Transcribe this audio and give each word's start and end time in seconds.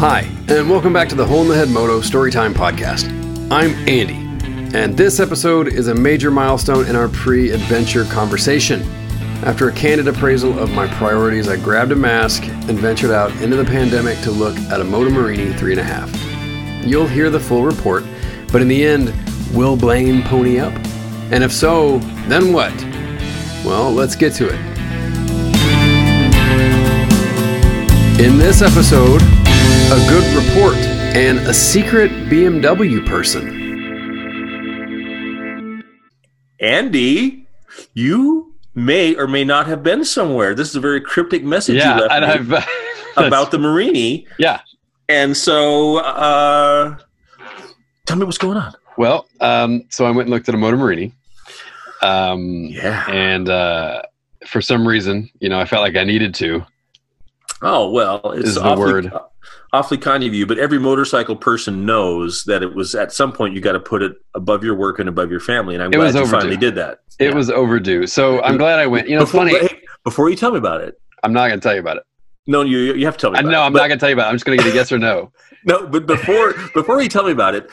Hi, 0.00 0.20
and 0.48 0.70
welcome 0.70 0.94
back 0.94 1.10
to 1.10 1.14
the 1.14 1.26
Hole 1.26 1.42
in 1.42 1.48
the 1.48 1.54
Head 1.54 1.68
Moto 1.68 2.00
Storytime 2.00 2.54
Podcast. 2.54 3.12
I'm 3.52 3.72
Andy, 3.86 4.14
and 4.74 4.96
this 4.96 5.20
episode 5.20 5.68
is 5.68 5.88
a 5.88 5.94
major 5.94 6.30
milestone 6.30 6.86
in 6.86 6.96
our 6.96 7.08
pre 7.08 7.50
adventure 7.50 8.06
conversation. 8.06 8.80
After 9.44 9.68
a 9.68 9.72
candid 9.72 10.08
appraisal 10.08 10.58
of 10.58 10.72
my 10.72 10.86
priorities, 10.94 11.48
I 11.48 11.56
grabbed 11.58 11.92
a 11.92 11.96
mask 11.96 12.44
and 12.44 12.78
ventured 12.78 13.10
out 13.10 13.30
into 13.42 13.56
the 13.56 13.64
pandemic 13.66 14.18
to 14.20 14.30
look 14.30 14.56
at 14.70 14.80
a 14.80 14.84
Moto 14.84 15.10
Morini 15.10 15.52
3.5. 15.52 16.86
You'll 16.86 17.06
hear 17.06 17.28
the 17.28 17.38
full 17.38 17.64
report, 17.64 18.02
but 18.50 18.62
in 18.62 18.68
the 18.68 18.82
end, 18.82 19.12
will 19.52 19.76
Blaine 19.76 20.22
pony 20.22 20.60
up? 20.60 20.72
And 21.30 21.44
if 21.44 21.52
so, 21.52 21.98
then 22.26 22.54
what? 22.54 22.72
Well, 23.66 23.92
let's 23.92 24.16
get 24.16 24.32
to 24.36 24.48
it. 24.48 24.58
In 28.18 28.38
this 28.38 28.62
episode, 28.62 29.20
a 29.92 29.98
good 30.08 30.44
report 30.46 30.76
and 31.16 31.38
a 31.40 31.54
secret 31.54 32.10
BMW 32.28 33.04
person. 33.06 33.58
Andy, 36.60 37.46
you 37.94 38.54
may 38.74 39.16
or 39.16 39.26
may 39.26 39.42
not 39.44 39.66
have 39.66 39.82
been 39.82 40.04
somewhere. 40.04 40.54
This 40.54 40.68
is 40.68 40.76
a 40.76 40.80
very 40.80 41.00
cryptic 41.00 41.42
message 41.42 41.76
Yeah, 41.78 41.96
you 41.96 42.00
left 42.02 42.12
and 42.14 42.24
I've 42.24 42.64
about 43.16 43.50
the 43.50 43.58
Morini. 43.58 44.26
yeah. 44.38 44.60
And 45.08 45.36
so, 45.36 45.96
uh, 45.98 46.96
tell 48.06 48.16
me 48.16 48.24
what's 48.24 48.38
going 48.38 48.58
on. 48.58 48.72
Well, 48.96 49.26
um, 49.40 49.82
so 49.88 50.06
I 50.06 50.10
went 50.10 50.26
and 50.26 50.30
looked 50.30 50.48
at 50.48 50.54
a 50.54 50.58
Moto 50.58 50.76
Morini. 50.76 51.12
um, 52.02 52.66
Yeah. 52.66 53.04
and 53.10 53.48
uh, 53.48 54.02
for 54.46 54.60
some 54.60 54.86
reason, 54.86 55.28
you 55.40 55.48
know, 55.48 55.58
I 55.58 55.64
felt 55.64 55.82
like 55.82 55.96
I 55.96 56.04
needed 56.04 56.32
to. 56.36 56.64
Oh 57.62 57.90
well, 57.90 58.32
it's 58.32 58.50
Is 58.50 58.54
the 58.54 58.62
awfully, 58.62 58.92
word. 58.92 59.12
awfully 59.72 59.98
kind 59.98 60.24
of 60.24 60.32
you. 60.34 60.46
But 60.46 60.58
every 60.58 60.78
motorcycle 60.78 61.36
person 61.36 61.84
knows 61.84 62.44
that 62.44 62.62
it 62.62 62.74
was 62.74 62.94
at 62.94 63.12
some 63.12 63.32
point 63.32 63.54
you 63.54 63.60
got 63.60 63.72
to 63.72 63.80
put 63.80 64.02
it 64.02 64.12
above 64.34 64.64
your 64.64 64.74
work 64.74 64.98
and 64.98 65.08
above 65.08 65.30
your 65.30 65.40
family. 65.40 65.74
And 65.74 65.82
I'm 65.82 65.90
It 65.92 65.96
glad 65.96 66.14
was 66.14 66.14
you 66.14 66.26
finally 66.26 66.56
did 66.56 66.74
that. 66.76 67.00
It 67.18 67.26
Yeah. 67.30 67.34
was 67.34 67.50
overdue, 67.50 68.06
so 68.06 68.40
I'm 68.42 68.56
glad 68.56 68.78
I 68.78 68.86
went. 68.86 69.08
You 69.08 69.16
know, 69.16 69.22
it's 69.22 69.30
before, 69.32 69.46
funny. 69.48 69.58
hey, 69.58 69.80
before 70.04 70.30
you 70.30 70.36
tell 70.36 70.52
me 70.52 70.58
about 70.58 70.80
it, 70.80 70.94
I'm 71.22 71.32
not 71.34 71.48
going 71.48 71.60
to 71.60 71.62
tell 71.62 71.74
you 71.74 71.80
about 71.80 71.98
it. 71.98 72.02
no, 72.46 72.62
you 72.62 72.78
you 72.94 73.04
have 73.04 73.16
to 73.16 73.20
tell 73.20 73.30
me. 73.30 73.36
I 73.36 73.40
about 73.40 73.50
know 73.50 73.62
it. 73.62 73.66
I'm 73.66 73.72
But- 73.74 73.78
not 73.80 73.88
going 73.88 73.98
to 73.98 74.00
tell 74.02 74.08
you 74.08 74.14
about 74.16 74.26
it. 74.26 74.30
I'm 74.30 74.34
just 74.36 74.46
going 74.46 74.56
to 74.58 74.64
get 74.64 74.72
a 74.72 74.74
yes 74.76 74.90
or 74.92 74.98
no. 74.98 75.30
No, 75.66 75.86
but 75.86 76.06
before 76.06 76.54
before 76.72 77.02
you 77.02 77.08
tell 77.10 77.24
me 77.24 77.32
about 77.32 77.54
it, 77.54 77.68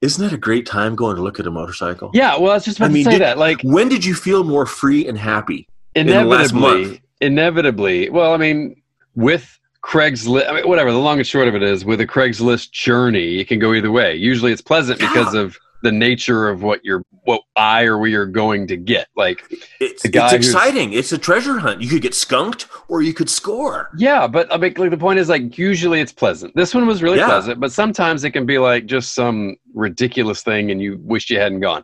isn't 0.00 0.22
that 0.24 0.34
a 0.34 0.38
great 0.38 0.66
time 0.66 0.96
going 0.96 1.14
to 1.14 1.22
look 1.22 1.38
at 1.38 1.46
a 1.46 1.50
motorcycle? 1.52 2.10
Yeah, 2.12 2.36
well, 2.36 2.50
I 2.50 2.54
was 2.54 2.64
just 2.64 2.78
about 2.78 2.90
I 2.90 2.92
mean, 2.92 3.04
to 3.04 3.10
say 3.12 3.18
did- 3.18 3.24
that. 3.24 3.38
Like, 3.38 3.60
When 3.62 3.88
did 3.88 4.04
you 4.04 4.14
feel 4.14 4.42
more 4.42 4.66
free 4.66 5.06
and 5.06 5.16
happy? 5.16 5.68
the 5.94 6.02
last 6.24 6.50
inevitably, 6.50 6.84
month. 6.84 7.00
inevitably. 7.20 8.10
Well, 8.10 8.32
I 8.34 8.38
mean, 8.38 8.79
with 9.14 9.58
Craigslist, 9.82 10.48
I 10.48 10.54
mean, 10.56 10.68
whatever. 10.68 10.92
The 10.92 10.98
long 10.98 11.18
and 11.18 11.26
short 11.26 11.48
of 11.48 11.54
it 11.54 11.62
is, 11.62 11.84
with 11.84 12.00
a 12.00 12.06
Craigslist 12.06 12.70
journey, 12.72 13.38
it 13.38 13.48
can 13.48 13.58
go 13.58 13.72
either 13.74 13.90
way. 13.90 14.14
Usually, 14.14 14.52
it's 14.52 14.60
pleasant 14.62 14.98
because 14.98 15.34
of 15.34 15.56
the 15.82 15.90
nature 15.90 16.50
of 16.50 16.62
what 16.62 16.84
you're, 16.84 17.02
what 17.24 17.40
I 17.56 17.84
or 17.84 17.96
we 17.98 18.14
are 18.14 18.26
going 18.26 18.66
to 18.66 18.76
get. 18.76 19.08
Like, 19.16 19.42
It's, 19.80 20.04
it's 20.04 20.32
exciting. 20.34 20.92
It's 20.92 21.12
a 21.12 21.16
treasure 21.18 21.58
hunt. 21.58 21.80
You 21.80 21.88
could 21.88 22.02
get 22.02 22.14
skunked 22.14 22.66
or 22.88 23.00
you 23.00 23.14
could 23.14 23.30
score. 23.30 23.88
yeah, 23.96 24.26
but 24.26 24.52
I 24.52 24.58
mean, 24.58 24.74
like 24.76 24.90
the 24.90 24.98
point 24.98 25.18
is, 25.18 25.30
like, 25.30 25.56
usually 25.56 26.00
it's 26.02 26.12
pleasant. 26.12 26.54
This 26.54 26.74
one 26.74 26.86
was 26.86 27.02
really 27.02 27.16
Yeah. 27.16 27.28
pleasant, 27.28 27.60
but 27.60 27.72
sometimes 27.72 28.24
it 28.24 28.32
can 28.32 28.44
be 28.44 28.58
like 28.58 28.84
just 28.84 29.14
some 29.14 29.56
ridiculous 29.72 30.42
thing, 30.42 30.70
and 30.70 30.82
you 30.82 30.98
wish 31.02 31.30
you 31.30 31.38
hadn't 31.38 31.60
gone. 31.60 31.82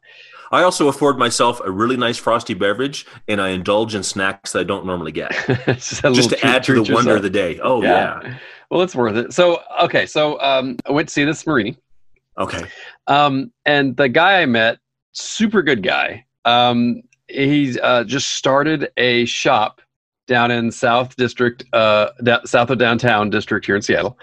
I 0.53 0.63
also 0.63 0.89
afford 0.89 1.19
myself 1.19 1.61
a 1.65 1.71
really 1.71 1.97
nice 1.97 2.17
frosty 2.19 2.55
beverage, 2.55 3.07
and 3.29 3.41
I 3.41 3.49
indulge 3.51 3.95
in 3.95 4.03
snacks 4.03 4.53
that 4.53 4.61
I 4.61 4.65
don't 4.65 4.87
normally 4.87 5.13
get, 5.13 5.33
just 5.67 6.03
to 6.03 6.13
treat- 6.13 6.45
add 6.45 6.63
to 6.65 6.75
the 6.75 6.85
treat 6.85 6.95
wonder 6.95 7.11
yourself. 7.11 7.17
of 7.17 7.23
the 7.23 7.31
day. 7.31 7.59
Oh 7.61 7.83
yeah. 7.83 8.39
Well, 8.71 8.83
it's 8.83 8.97
worth 8.97 9.17
it. 9.17 9.33
So, 9.33 9.63
okay, 9.83 10.07
so 10.07 10.41
um, 10.41 10.77
I 10.87 10.93
went 10.93 11.09
to 11.09 11.13
see 11.13 11.25
this 11.25 11.45
Morini. 11.45 11.77
Okay. 12.39 12.65
Um, 13.07 13.53
and 13.65 13.97
the 13.97 14.09
guy 14.09 14.43
I 14.43 14.47
met, 14.47 14.79
super 15.13 15.63
good 15.63 15.83
guy. 15.83 16.25
Um, 16.45 17.03
he's 17.29 17.79
uh, 17.79 18.05
just 18.05 18.31
started 18.31 18.91
a 18.97 19.25
shop 19.25 19.81
down 20.27 20.51
in 20.51 20.73
South 20.73 21.15
District, 21.17 21.65
uh, 21.73 22.11
da- 22.25 22.45
south 22.45 22.71
of 22.71 22.79
downtown 22.79 23.31
district 23.31 23.67
here 23.67 23.77
in 23.77 23.83
Seattle, 23.83 24.19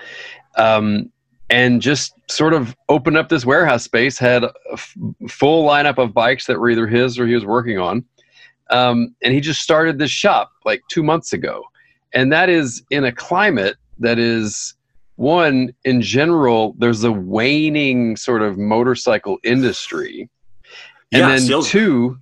um, 0.58 1.10
and 1.50 1.82
just 1.82 2.14
sort 2.30 2.54
of 2.54 2.76
opened 2.90 3.18
up 3.18 3.30
this 3.30 3.46
warehouse 3.46 3.84
space. 3.84 4.18
Had 4.18 4.44
a 4.44 4.52
f- 4.74 4.96
full 5.30 5.68
lineup 5.68 5.98
of 5.98 6.14
bikes 6.14 6.46
that 6.48 6.60
were 6.60 6.70
either 6.70 6.88
his 6.88 7.20
or 7.20 7.28
he 7.28 7.34
was 7.36 7.46
working 7.46 7.78
on, 7.80 8.04
um, 8.70 9.16
and 9.24 9.34
he 9.34 9.40
just 9.42 9.62
started 9.62 9.98
this 10.00 10.12
shop 10.12 10.52
like 10.66 10.82
two 10.90 11.04
months 11.04 11.34
ago, 11.34 11.64
and 12.14 12.32
that 12.32 12.50
is 12.50 12.84
in 12.90 13.04
a 13.04 13.12
climate 13.12 13.76
that 14.00 14.18
is 14.20 14.74
one 15.16 15.72
in 15.86 16.02
general 16.02 16.74
there's 16.80 17.04
a 17.04 17.12
waning 17.12 18.18
sort 18.18 18.42
of 18.42 18.58
motorcycle 18.58 19.38
industry 19.44 20.28
and 21.12 21.22
Yeah, 21.22 21.38
then 21.38 21.62
two 21.62 22.18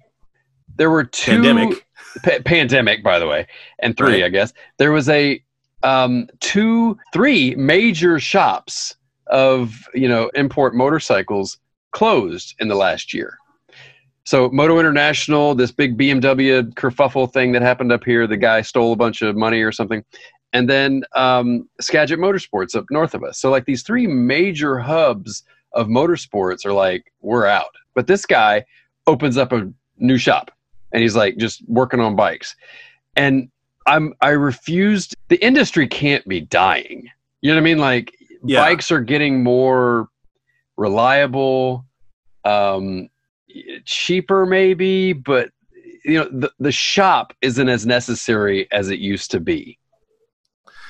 there 0.76 0.90
were 0.92 1.06
two 1.06 1.32
Pandemic. 1.42 1.86
pa- 2.22 2.40
pandemic 2.44 3.02
by 3.02 3.18
the 3.18 3.28
way 3.28 3.48
and 3.80 3.96
three 3.96 4.16
Right. 4.16 4.26
i 4.26 4.30
guess 4.30 4.52
there 4.78 4.92
was 4.92 5.08
a 5.08 5.42
um 5.84 6.28
two 6.42 6.98
three 7.14 7.56
major 7.56 8.20
shops 8.20 8.98
of 9.32 9.88
you 9.94 10.08
know 10.08 10.30
import 10.36 10.76
motorcycles 10.76 11.58
closed 11.92 12.56
in 12.60 12.68
the 12.68 12.76
last 12.76 13.14
year 13.14 13.38
so 14.24 14.50
moto 14.50 14.80
international 14.80 15.56
this 15.56 15.72
big 15.72 15.98
bmw 15.98 16.74
kerfuffle 16.76 17.32
thing 17.32 17.52
that 17.52 17.62
happened 17.62 17.92
up 17.92 18.04
here 18.04 18.28
the 18.28 18.38
guy 18.38 18.62
stole 18.62 18.94
a 18.94 18.96
bunch 18.96 19.22
of 19.22 19.36
money 19.36 19.62
or 19.62 19.72
something 19.72 20.04
and 20.54 20.70
then 20.70 21.04
um, 21.16 21.68
Skagit 21.80 22.20
Motorsports 22.20 22.76
up 22.76 22.86
north 22.90 23.14
of 23.14 23.24
us. 23.24 23.40
So 23.40 23.50
like 23.50 23.66
these 23.66 23.84
three 23.84 24.08
major 24.08 24.80
hubs 24.80 25.44
of 25.74 25.88
motorsports 25.88 26.66
are 26.66 26.74
like 26.74 27.12
we're 27.22 27.46
out. 27.46 27.74
But 27.94 28.08
this 28.08 28.26
guy 28.26 28.66
opens 29.08 29.38
up 29.38 29.52
a 29.52 29.72
new 29.98 30.18
shop, 30.18 30.52
and 30.92 31.02
he's 31.02 31.16
like 31.16 31.38
just 31.38 31.64
working 31.68 32.00
on 32.00 32.16
bikes, 32.16 32.56
and 33.16 33.50
I'm 33.88 34.14
I 34.22 34.30
refused. 34.30 35.16
The 35.30 35.44
industry 35.44 35.88
can't 35.88 36.26
be 36.28 36.42
dying. 36.42 37.10
You 37.42 37.50
know 37.50 37.56
what 37.56 37.62
I 37.62 37.64
mean? 37.64 37.78
Like 37.80 38.16
Yeah. 38.44 38.62
bikes 38.62 38.92
are 38.92 39.02
getting 39.02 39.44
more 39.44 40.10
reliable, 40.78 41.86
um, 42.46 43.10
cheaper 43.86 44.46
maybe, 44.46 45.14
but 45.14 45.50
you 46.04 46.18
know 46.18 46.28
the 46.32 46.52
the 46.60 46.72
shop 46.72 47.34
isn't 47.42 47.70
as 47.70 47.86
necessary 47.86 48.68
as 48.72 48.90
it 48.90 49.00
used 49.00 49.32
to 49.32 49.40
be. 49.40 49.78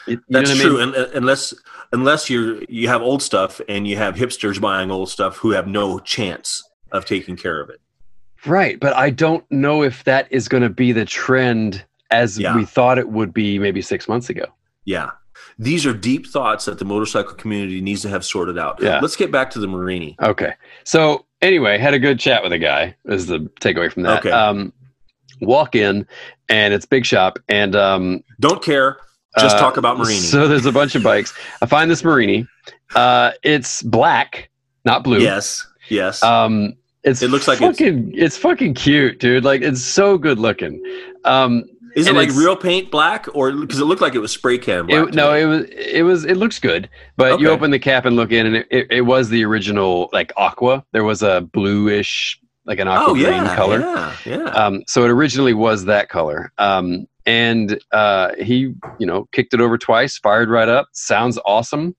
You- 0.07 0.13
you 0.13 0.21
That's 0.29 0.51
I 0.51 0.55
true. 0.55 0.79
And 0.79 0.95
unless 0.95 1.53
unless 1.91 2.29
you're 2.29 2.63
you 2.69 2.87
have 2.87 3.01
old 3.01 3.21
stuff 3.21 3.59
and 3.67 3.87
you 3.87 3.97
have 3.97 4.15
hipsters 4.15 4.59
buying 4.61 4.89
old 4.91 5.09
stuff 5.09 5.37
who 5.37 5.51
have 5.51 5.67
no 5.67 5.99
chance 5.99 6.63
of 6.91 7.05
taking 7.05 7.35
care 7.35 7.59
of 7.61 7.69
it. 7.69 7.79
Right, 8.45 8.79
but 8.79 8.93
I 8.95 9.09
don't 9.11 9.43
know 9.51 9.83
if 9.83 10.03
that 10.05 10.27
is 10.31 10.47
going 10.47 10.63
to 10.63 10.69
be 10.69 10.91
the 10.93 11.05
trend 11.05 11.85
as 12.09 12.39
Yeah. 12.39 12.55
we 12.55 12.65
thought 12.65 12.97
it 12.97 13.09
would 13.09 13.33
be 13.33 13.59
maybe 13.59 13.81
six 13.81 14.07
months 14.07 14.29
ago. 14.29 14.45
Yeah. 14.85 15.11
These 15.59 15.85
are 15.85 15.93
deep 15.93 16.27
thoughts 16.27 16.65
that 16.65 16.79
the 16.79 16.85
motorcycle 16.85 17.33
community 17.35 17.81
needs 17.81 18.01
to 18.03 18.09
have 18.09 18.23
sorted 18.25 18.57
out. 18.57 18.81
Yeah. 18.81 18.99
Let's 18.99 19.15
get 19.15 19.31
back 19.31 19.51
to 19.51 19.59
the 19.59 19.67
Morini. 19.67 20.15
Okay, 20.21 20.53
so 20.83 21.25
anyway, 21.41 21.77
had 21.77 21.93
a 21.93 21.99
good 21.99 22.19
chat 22.19 22.43
with 22.43 22.51
a 22.51 22.59
guy. 22.59 22.95
Is 23.05 23.27
the 23.27 23.39
takeaway 23.61 23.91
from 23.91 24.03
that? 24.03 24.19
Okay. 24.19 24.31
Um, 24.31 24.73
walk 25.41 25.75
in, 25.75 26.07
and 26.49 26.73
it's 26.73 26.85
big 26.85 27.05
shop, 27.05 27.39
and 27.49 27.75
um, 27.75 28.23
Don't 28.39 28.61
care. 28.63 28.97
Just 29.39 29.55
uh, 29.55 29.59
talk 29.59 29.77
about 29.77 29.97
Morini. 29.97 30.19
So 30.19 30.47
there's 30.47 30.65
a 30.65 30.71
bunch 30.73 30.93
of 30.95 31.03
bikes. 31.03 31.33
I 31.61 31.65
find 31.65 31.89
this 31.89 32.01
Morini. 32.01 32.47
Uh, 32.95 33.31
it's 33.43 33.81
black, 33.81 34.49
not 34.83 35.03
blue. 35.03 35.19
yes. 35.19 35.65
Yes. 35.89 36.21
Um, 36.23 36.73
it's 37.03 37.21
It 37.21 37.29
looks 37.31 37.47
like 37.47 37.57
it's- 37.61 37.77
fucking. 37.77 38.11
It's, 38.13 38.37
fucking 38.37 38.73
cute, 38.75 39.19
dude. 39.19 39.43
Like 39.43 39.61
it's 39.61 39.81
so 39.81 40.17
good 40.17 40.37
looking. 40.37 40.83
Um, 41.25 41.63
Is 41.95 42.07
it 42.07 42.09
and 42.09 42.17
like 42.17 42.29
real 42.29 42.55
paint 42.55 42.91
black 42.91 43.27
or 43.33 43.51
because 43.51 43.79
it 43.79 43.85
looked 43.85 44.01
like 44.01 44.15
it 44.15 44.19
was 44.19 44.31
spray 44.31 44.57
can 44.57 44.87
black? 44.87 45.09
It, 45.09 45.15
no, 45.15 45.33
me. 45.33 45.41
it 45.41 45.45
was 45.45 45.65
it 45.69 46.01
was 46.03 46.25
it 46.25 46.37
looks 46.37 46.59
good, 46.59 46.89
but 47.17 47.39
you 47.39 47.49
open 47.49 47.71
the 47.71 47.79
cap 47.79 48.05
and 48.05 48.15
look 48.15 48.31
in, 48.31 48.45
and 48.45 48.55
it, 48.57 48.67
it, 48.71 48.87
it 48.89 49.01
was 49.01 49.29
the 49.29 49.43
original 49.43 50.09
like 50.13 50.31
aqua. 50.37 50.85
There 50.91 51.03
was 51.03 51.21
a 51.21 51.41
bluish, 51.41 52.39
like 52.65 52.79
an 52.79 52.87
aqua 52.87 53.11
oh 53.11 53.13
green 53.13 53.25
yeah, 53.25 53.55
color. 53.55 53.79
Yeah, 53.79 54.15
yeah. 54.25 54.43
Um, 54.45 54.83
so 54.87 55.03
it 55.03 55.09
originally 55.09 55.53
was 55.53 55.85
that 55.85 56.09
color. 56.09 56.51
Um, 56.57 57.07
and 57.25 57.79
uh, 57.91 58.31
he, 58.39 58.73
you 58.97 59.05
know, 59.05 59.27
kicked 59.31 59.53
it 59.53 59.61
over 59.61 59.77
twice, 59.77 60.17
fired 60.17 60.49
right 60.49 60.69
up. 60.69 60.87
Sounds 60.93 61.37
awesome. 61.45 61.95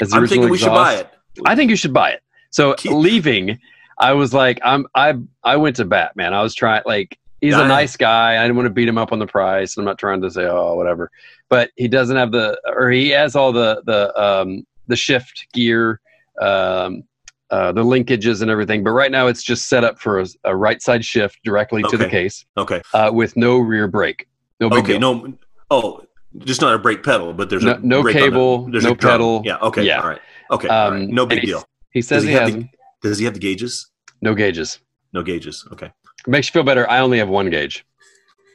As 0.00 0.10
the 0.10 0.16
I'm 0.16 0.22
original 0.22 0.42
thinking 0.42 0.50
we 0.50 0.58
should 0.58 0.68
buy 0.68 0.94
it. 0.94 1.10
I 1.44 1.54
think 1.54 1.70
you 1.70 1.76
should 1.76 1.92
buy 1.92 2.10
it. 2.10 2.22
So 2.50 2.74
leaving, 2.84 3.58
I 3.98 4.12
was 4.12 4.34
like, 4.34 4.58
I'm 4.64 4.86
I 4.94 5.14
I 5.42 5.56
went 5.56 5.76
to 5.76 5.84
bat, 5.84 6.16
man. 6.16 6.34
I 6.34 6.42
was 6.42 6.54
trying 6.54 6.82
like 6.86 7.18
he's 7.40 7.52
Yeah. 7.54 7.64
a 7.64 7.68
nice 7.68 7.96
guy. 7.96 8.38
I 8.38 8.42
didn't 8.42 8.56
want 8.56 8.66
to 8.66 8.70
beat 8.74 8.88
him 8.88 8.98
up 8.98 9.12
on 9.12 9.18
the 9.18 9.26
price. 9.26 9.76
I'm 9.76 9.84
not 9.84 9.98
trying 9.98 10.20
to 10.22 10.30
say 10.30 10.44
oh 10.46 10.74
whatever, 10.74 11.10
but 11.48 11.70
he 11.76 11.88
doesn't 11.88 12.16
have 12.16 12.32
the 12.32 12.58
or 12.66 12.90
he 12.90 13.10
has 13.10 13.36
all 13.36 13.52
the 13.52 13.82
the 13.86 14.18
um 14.20 14.66
the 14.88 14.96
shift 14.96 15.46
gear, 15.52 16.00
um, 16.40 17.02
uh, 17.50 17.72
the 17.72 17.82
linkages 17.82 18.42
and 18.42 18.50
everything. 18.50 18.84
But 18.84 18.90
right 18.90 19.10
now 19.10 19.26
it's 19.26 19.42
just 19.42 19.68
set 19.68 19.82
up 19.84 19.98
for 19.98 20.20
a, 20.20 20.26
a 20.44 20.54
right 20.56 20.80
side 20.82 21.04
shift 21.04 21.38
directly 21.44 21.82
to 21.84 21.96
the 21.96 22.08
case 22.08 22.44
Okay. 22.56 22.80
uh, 22.94 23.10
with 23.12 23.36
no 23.36 23.58
rear 23.58 23.88
brake. 23.88 24.26
No 24.60 24.68
Okay. 24.68 24.98
deal. 24.98 25.00
No. 25.00 25.32
Oh, 25.70 26.02
Just 26.38 26.60
not 26.60 26.74
a 26.74 26.78
brake 26.78 27.02
pedal, 27.02 27.32
but 27.32 27.48
there's 27.50 27.64
No- 27.64 27.72
a 27.74 27.78
no 27.80 28.02
brake 28.02 28.16
on 28.16 28.22
the- 28.22 28.28
cable, 28.28 28.70
there's 28.70 28.84
no 28.84 28.94
pedal. 28.94 29.42
Yeah. 29.44 29.56
Okay. 29.58 29.82
Yeah. 29.84 30.02
All 30.02 30.08
right. 30.08 30.20
Okay. 30.50 30.68
all 30.68 30.90
right. 30.90 31.02
Um, 31.02 31.10
No 31.10 31.24
big 31.26 31.40
deal. 31.42 31.64
He 31.92 32.02
says 32.02 32.22
Does 32.22 32.24
he 32.24 32.30
he, 32.30 32.36
has 32.36 32.54
the- 32.54 32.68
Does 33.02 33.18
he 33.18 33.24
have 33.24 33.34
the 33.34 33.40
gauges? 33.40 33.90
no 34.22 34.34
gauges. 34.34 34.78
No 35.12 35.22
gauges. 35.22 35.66
Okay. 35.72 35.90
Makes 36.26 36.48
you 36.48 36.52
feel 36.52 36.62
better. 36.64 36.88
I 36.90 37.00
only 37.00 37.18
have 37.18 37.28
one 37.28 37.50
gauge. 37.50 37.84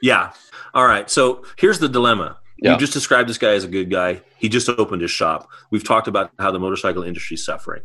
Yeah. 0.02 0.32
All 0.74 0.86
right. 0.86 1.10
So 1.10 1.44
here's 1.58 1.80
the 1.80 1.90
dilemma. 1.90 2.38
Yeah. 2.58 2.74
You 2.74 2.78
just 2.80 2.94
described 2.94 3.30
this 3.30 3.38
guy 3.38 3.54
as 3.54 3.64
a 3.64 3.68
good 3.68 3.90
guy. 3.90 4.22
He 4.38 4.50
just 4.50 4.70
opened 4.70 5.02
his 5.02 5.12
shop. 5.12 5.48
We've 5.72 5.84
talked 5.84 6.08
about 6.08 6.32
how 6.40 6.52
the 6.52 6.60
motorcycle 6.60 7.04
industry 7.04 7.36
is 7.36 7.46
suffering. 7.46 7.82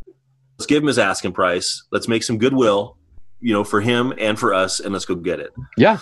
Let's 0.58 0.66
give 0.66 0.82
him 0.82 0.86
his 0.86 0.98
asking 0.98 1.32
price. 1.32 1.84
Let's 1.92 2.08
make 2.08 2.22
some 2.22 2.38
goodwill, 2.38 2.96
you 3.40 3.52
know, 3.52 3.64
for 3.64 3.80
him 3.80 4.12
and 4.18 4.38
for 4.38 4.54
us, 4.54 4.80
and 4.80 4.92
let's 4.92 5.04
go 5.04 5.14
get 5.14 5.40
it. 5.40 5.52
Yeah. 5.76 5.98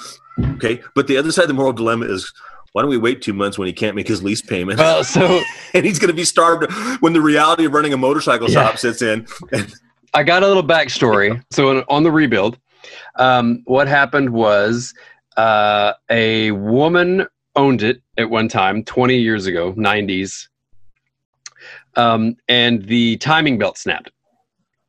Okay. 0.55 0.81
But 0.95 1.07
the 1.07 1.17
other 1.17 1.31
side 1.33 1.43
of 1.43 1.49
the 1.49 1.55
moral 1.55 1.73
dilemma 1.73 2.07
is 2.07 2.33
why 2.73 2.83
don't 2.83 2.91
we 2.91 2.99
wait 2.99 3.23
two 3.23 3.33
months 3.35 3.57
when 3.59 3.67
he 3.67 3.73
can't 3.73 3.95
make 3.95 4.09
his 4.09 4.23
lease 4.25 4.43
payment 4.43 4.79
Well, 4.81 5.05
so 5.05 5.41
and 5.75 5.85
he's 5.87 5.99
going 6.01 6.09
to 6.09 6.15
be 6.15 6.25
starved 6.25 6.67
when 7.01 7.13
the 7.13 7.21
reality 7.21 7.65
of 7.67 7.73
running 7.73 7.93
a 7.93 7.97
motorcycle 7.97 8.49
Yeah. 8.51 8.67
shop 8.69 8.79
sits 8.79 9.01
in? 9.03 9.27
I 10.13 10.23
got 10.25 10.43
a 10.43 10.47
little 10.49 10.63
backstory. 10.65 11.43
So 11.53 11.85
on 11.89 12.03
the 12.03 12.11
rebuild, 12.11 12.59
um, 13.17 13.63
what 13.67 13.89
happened 13.89 14.31
was 14.31 14.95
uh, 15.37 15.93
a 16.11 16.51
woman 16.53 17.27
owned 17.57 17.83
it 17.83 18.03
at 18.19 18.31
one 18.31 18.49
time, 18.49 18.83
20 18.85 19.17
years 19.17 19.47
ago, 19.47 19.73
90s, 19.75 20.49
um, 21.97 22.37
and 22.49 22.85
the 22.87 23.17
timing 23.19 23.59
belt 23.59 23.79
snapped. 23.79 24.11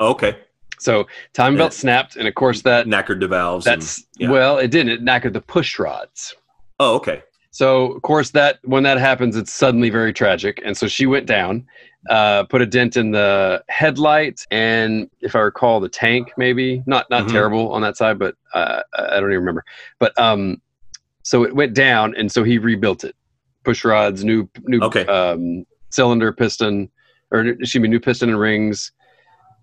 Okay. 0.02 0.38
So 0.80 1.08
timing 1.34 1.58
belt 1.58 1.74
snapped, 1.74 2.16
and 2.16 2.28
of 2.28 2.36
course 2.36 2.62
that 2.64 2.86
Knackered 2.86 3.20
the 3.20 3.28
valves. 3.28 3.66
and- 3.66 3.82
that's 3.82 4.06
yeah. 4.18 4.30
well, 4.30 4.58
it 4.58 4.72
didn't. 4.72 4.92
It 4.92 5.04
knackered 5.04 5.34
the 5.34 5.42
push 5.42 5.80
rods. 5.80 6.36
oh, 6.80 6.96
okay. 6.96 7.24
So 7.52 7.94
of 7.94 8.02
course 8.02 8.32
that 8.32 8.60
when 8.64 8.84
that 8.84 8.98
happens, 8.98 9.38
it's 9.38 9.54
suddenly 9.54 9.90
very 9.90 10.12
tragic. 10.12 10.62
And 10.66 10.76
so 10.76 10.88
she 10.90 11.06
went 11.06 11.26
down, 11.26 11.66
uh, 12.10 12.44
put 12.46 12.62
a 12.62 12.66
dent 12.66 12.98
in 12.98 13.12
the 13.12 13.64
headlight, 13.70 14.42
and 14.52 15.10
if 15.22 15.36
I 15.36 15.40
recall, 15.40 15.80
the 15.80 15.90
tank 15.90 16.32
maybe 16.38 16.84
not 16.86 17.10
not 17.10 17.26
Mhm. 17.26 17.32
terrible 17.32 17.72
on 17.72 17.82
that 17.82 17.98
side, 17.98 18.20
but 18.20 18.36
uh, 18.54 18.82
I 18.98 19.20
don't 19.20 19.32
even 19.32 19.40
remember. 19.40 19.64
But 20.00 20.18
um, 20.20 20.62
so 21.24 21.44
it 21.44 21.56
went 21.56 21.74
down, 21.74 22.14
and 22.16 22.32
so 22.32 22.44
he 22.44 22.58
rebuilt 22.58 23.04
it. 23.04 23.16
Push 23.64 23.84
rods, 23.86 24.24
new 24.24 24.48
new 24.64 24.80
Okay. 24.82 25.06
um, 25.08 25.66
cylinder, 25.90 26.32
piston, 26.32 26.90
or 27.32 27.42
excuse 27.42 27.82
me, 27.82 27.88
new 27.88 28.00
piston 28.00 28.30
and 28.30 28.40
rings. 28.40 28.92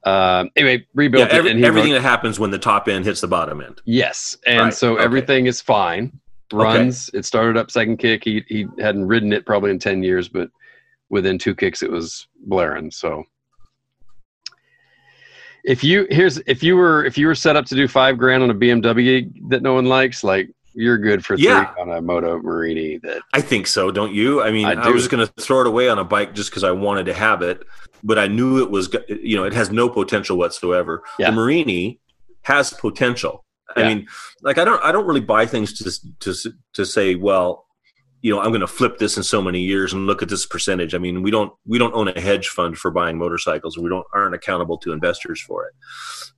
Um, 0.05 0.51
anyway, 0.57 0.79
Yeah, 0.79 0.85
rebuilt 0.95 1.29
every, 1.31 1.51
it, 1.51 1.53
and 1.53 1.61
he 1.61 1.65
everything 1.67 1.93
wrote- 1.93 2.03
that 2.03 2.09
happens 2.09 2.41
when 2.41 2.51
the 2.51 2.59
top 2.59 2.89
end 2.89 3.05
hits 3.05 3.21
the 3.21 3.29
bottom 3.29 3.61
end. 3.61 3.81
Yes, 3.85 4.37
and 4.47 4.61
Right, 4.61 4.75
so 4.75 4.95
okay. 4.95 5.05
everything 5.05 5.47
is 5.47 5.61
fine. 5.61 6.13
Runs. 6.53 7.09
It 7.15 7.25
started 7.25 7.57
up 7.57 7.71
second 7.71 7.97
kick. 7.99 8.25
He 8.25 8.45
he 8.49 8.67
hadn't 8.81 9.07
ridden 9.07 9.33
it 9.33 9.47
probably 9.47 9.71
in 9.71 9.79
ten 9.79 10.03
years, 10.03 10.29
but 10.29 10.51
within 11.13 11.39
two 11.39 11.55
kicks, 11.55 11.83
it 11.83 11.91
was 11.91 12.27
blaring. 12.47 12.91
So 12.91 13.23
if 15.65 15.85
you 15.85 16.09
here's 16.11 16.39
if 16.39 16.63
you 16.65 16.75
were 16.75 17.05
if 17.05 17.17
you 17.17 17.29
were 17.29 17.37
set 17.37 17.55
up 17.55 17.67
to 17.67 17.77
do 17.77 17.87
five 17.87 18.19
grand 18.19 18.43
on 18.43 18.51
a 18.51 18.55
BMW 18.55 19.31
that 19.51 19.63
no 19.63 19.75
one 19.75 19.85
likes, 19.85 20.25
like 20.25 20.51
you're 20.75 20.99
good 20.99 21.25
for 21.25 21.37
three 21.37 21.47
Yeah. 21.47 21.73
on 21.79 21.91
a 21.91 22.01
Moto 22.01 22.41
Morini. 22.41 23.01
That 23.03 23.23
I 23.33 23.43
think 23.43 23.67
so, 23.67 23.91
don't 23.93 24.13
you? 24.13 24.43
I 24.43 24.51
mean, 24.51 24.67
I 24.67 24.73
I, 24.73 24.89
was 24.89 25.07
going 25.07 25.25
to 25.25 25.33
throw 25.41 25.61
it 25.61 25.67
away 25.67 25.89
on 25.89 25.99
a 25.99 26.05
bike 26.05 26.35
just 26.35 26.51
because 26.51 26.65
I 26.65 26.73
wanted 26.73 27.07
to 27.07 27.15
have 27.15 27.43
it, 27.43 27.63
but 28.03 28.19
I 28.19 28.27
knew 28.27 28.63
it 28.63 28.71
was, 28.71 28.93
you 29.09 29.37
know, 29.37 29.45
it 29.45 29.53
has 29.53 29.71
no 29.71 29.89
potential 29.91 30.39
whatsoever. 30.39 31.05
Yeah. 31.19 31.31
The 31.31 31.37
Morini 31.37 31.99
has 32.43 32.73
potential. 32.73 33.45
Yeah. 33.77 33.85
I 33.85 33.95
mean, 33.95 34.07
like 34.41 34.57
I 34.57 34.65
don't, 34.65 34.83
I 34.83 34.93
don't 34.93 35.07
really 35.07 35.21
buy 35.21 35.47
things 35.47 35.75
to 35.75 36.11
to 36.21 36.53
to 36.73 36.87
say, 36.87 37.15
well, 37.17 37.67
you 38.23 38.33
know, 38.33 38.41
I'm 38.41 38.51
going 38.51 38.61
to 38.61 38.69
flip 38.69 38.99
this 38.99 39.17
in 39.17 39.25
so 39.25 39.43
many 39.43 39.61
years 39.61 39.93
and 39.93 40.07
look 40.07 40.23
at 40.23 40.29
this 40.29 40.47
percentage. 40.47 40.95
I 40.95 40.99
mean, 40.99 41.23
we 41.23 41.31
don't 41.31 41.53
we 41.67 41.79
don't 41.79 41.95
own 41.95 42.09
a 42.09 42.21
hedge 42.21 42.49
fund 42.49 42.79
for 42.79 42.91
buying 42.91 43.19
motorcycles. 43.19 43.77
We 43.77 43.91
don't 43.91 44.07
aren't 44.15 44.35
accountable 44.35 44.79
to 44.79 44.93
investors 44.93 45.41
for 45.41 45.67
it, 45.67 45.75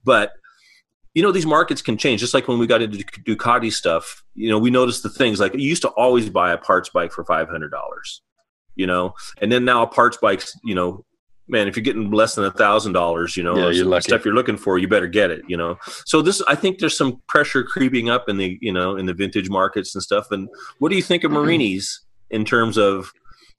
but 0.03 0.33
you 1.13 1.23
know 1.23 1.31
these 1.31 1.45
markets 1.45 1.81
can 1.81 1.97
change 1.97 2.19
just 2.19 2.33
like 2.33 2.47
when 2.47 2.59
we 2.59 2.67
got 2.67 2.81
into 2.81 2.97
ducati 2.97 3.71
stuff 3.71 4.23
you 4.35 4.49
know 4.49 4.59
we 4.59 4.69
noticed 4.69 5.01
the 5.01 5.09
things 5.09 5.39
like 5.39 5.53
you 5.53 5.61
used 5.61 5.81
to 5.81 5.87
always 5.91 6.29
buy 6.29 6.51
a 6.51 6.57
parts 6.57 6.89
bike 6.89 7.11
for 7.11 7.23
$500 7.23 7.69
you 8.75 8.85
know 8.85 9.13
and 9.39 9.51
then 9.51 9.65
now 9.65 9.81
a 9.81 9.87
parts 9.87 10.17
bike's 10.17 10.59
you 10.63 10.75
know 10.75 11.05
man 11.47 11.67
if 11.67 11.75
you're 11.75 11.83
getting 11.83 12.09
less 12.11 12.35
than 12.35 12.45
a 12.45 12.51
thousand 12.51 12.93
dollars 12.93 13.37
you 13.37 13.43
know 13.43 13.55
Yeah, 13.55 13.69
you're 13.69 14.01
stuff 14.01 14.25
you're 14.25 14.33
looking 14.33 14.57
for 14.57 14.77
you 14.77 14.87
better 14.87 15.07
get 15.07 15.31
it 15.31 15.41
you 15.47 15.55
know 15.57 15.77
so 16.05 16.21
this 16.21 16.41
i 16.47 16.55
think 16.55 16.79
there's 16.79 16.97
some 16.97 17.21
pressure 17.27 17.63
creeping 17.63 18.09
up 18.09 18.27
in 18.29 18.37
the 18.37 18.57
you 18.61 18.73
know 18.73 18.95
in 18.97 19.05
the 19.05 19.13
vintage 19.13 19.49
markets 19.49 19.93
and 19.95 20.01
stuff 20.03 20.31
and 20.31 20.49
what 20.79 20.89
do 20.89 20.95
you 20.95 21.03
think 21.03 21.23
of 21.23 21.31
Mm-hmm. 21.31 21.49
morinis 21.49 21.99
in 22.31 22.45
terms 22.45 22.77
of 22.77 23.11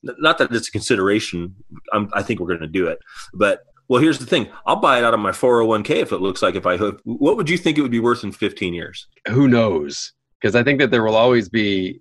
not 0.02 0.38
that 0.38 0.52
it's 0.52 0.68
a 0.68 0.72
consideration 0.72 1.54
I'm, 1.92 2.08
i 2.12 2.22
think 2.22 2.40
we're 2.40 2.48
going 2.48 2.60
to 2.60 2.66
do 2.66 2.86
it 2.86 2.98
but 3.34 3.60
well 3.88 4.00
here's 4.02 4.18
the 4.18 4.26
thing 4.26 4.48
i'll 4.66 4.76
buy 4.76 4.98
it 4.98 5.04
out 5.04 5.14
of 5.14 5.20
my 5.20 5.30
401k 5.30 5.90
if 5.90 6.12
it 6.12 6.18
looks 6.20 6.42
like 6.42 6.54
if 6.56 6.66
i 6.66 6.76
hook 6.76 7.00
what 7.04 7.36
would 7.36 7.48
you 7.48 7.56
think 7.58 7.78
it 7.78 7.82
would 7.82 7.90
be 7.90 8.00
worth 8.00 8.24
in 8.24 8.32
15 8.32 8.74
years 8.74 9.06
who 9.28 9.48
knows? 9.48 10.12
Because 10.40 10.54
I 10.54 10.62
think 10.62 10.78
that 10.80 10.90
there 10.90 11.02
will 11.02 11.16
always 11.16 11.48
be. 11.48 12.00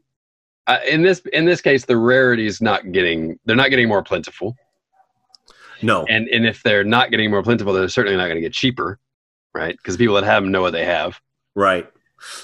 Uh, 0.68 0.80
in 0.88 1.02
this 1.02 1.22
in 1.32 1.46
this 1.46 1.62
case, 1.62 1.86
the 1.86 1.96
rarity 1.98 2.46
is 2.46 2.62
not 2.62 2.92
getting. 2.92 3.40
They're 3.46 3.56
not 3.56 3.70
getting 3.70 3.88
more 3.88 4.04
plentiful. 4.04 4.56
No 5.82 6.06
and 6.06 6.28
and 6.30 6.46
if 6.46 6.64
they're 6.64 6.84
not 6.84 7.12
getting 7.12 7.30
more 7.30 7.44
plentiful, 7.44 7.74
they're 7.74 7.88
certainly 7.90 8.18
not 8.18 8.26
going 8.26 8.36
to 8.36 8.42
get 8.42 8.54
cheaper, 8.54 9.00
right? 9.54 9.76
Because 9.78 9.98
people 9.98 10.16
that 10.16 10.24
have 10.24 10.44
them 10.44 10.52
know 10.52 10.62
what 10.62 10.74
they 10.74 10.86
have. 10.86 11.20
right 11.56 11.88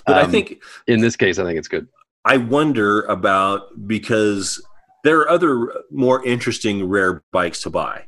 but 0.06 0.18
i 0.18 0.22
Um, 0.24 0.32
think 0.32 0.62
In 0.88 1.02
this 1.02 1.16
case, 1.16 1.40
I 1.40 1.44
think 1.44 1.58
it's 1.58 1.68
good. 1.68 1.88
I 2.26 2.38
wonder 2.38 3.02
about 3.04 3.88
because 3.88 4.64
there 5.04 5.20
are 5.20 5.30
other 5.30 5.74
more 5.90 6.24
interesting 6.26 6.86
rare 6.88 7.24
bikes 7.32 7.62
to 7.64 7.70
buy, 7.70 8.06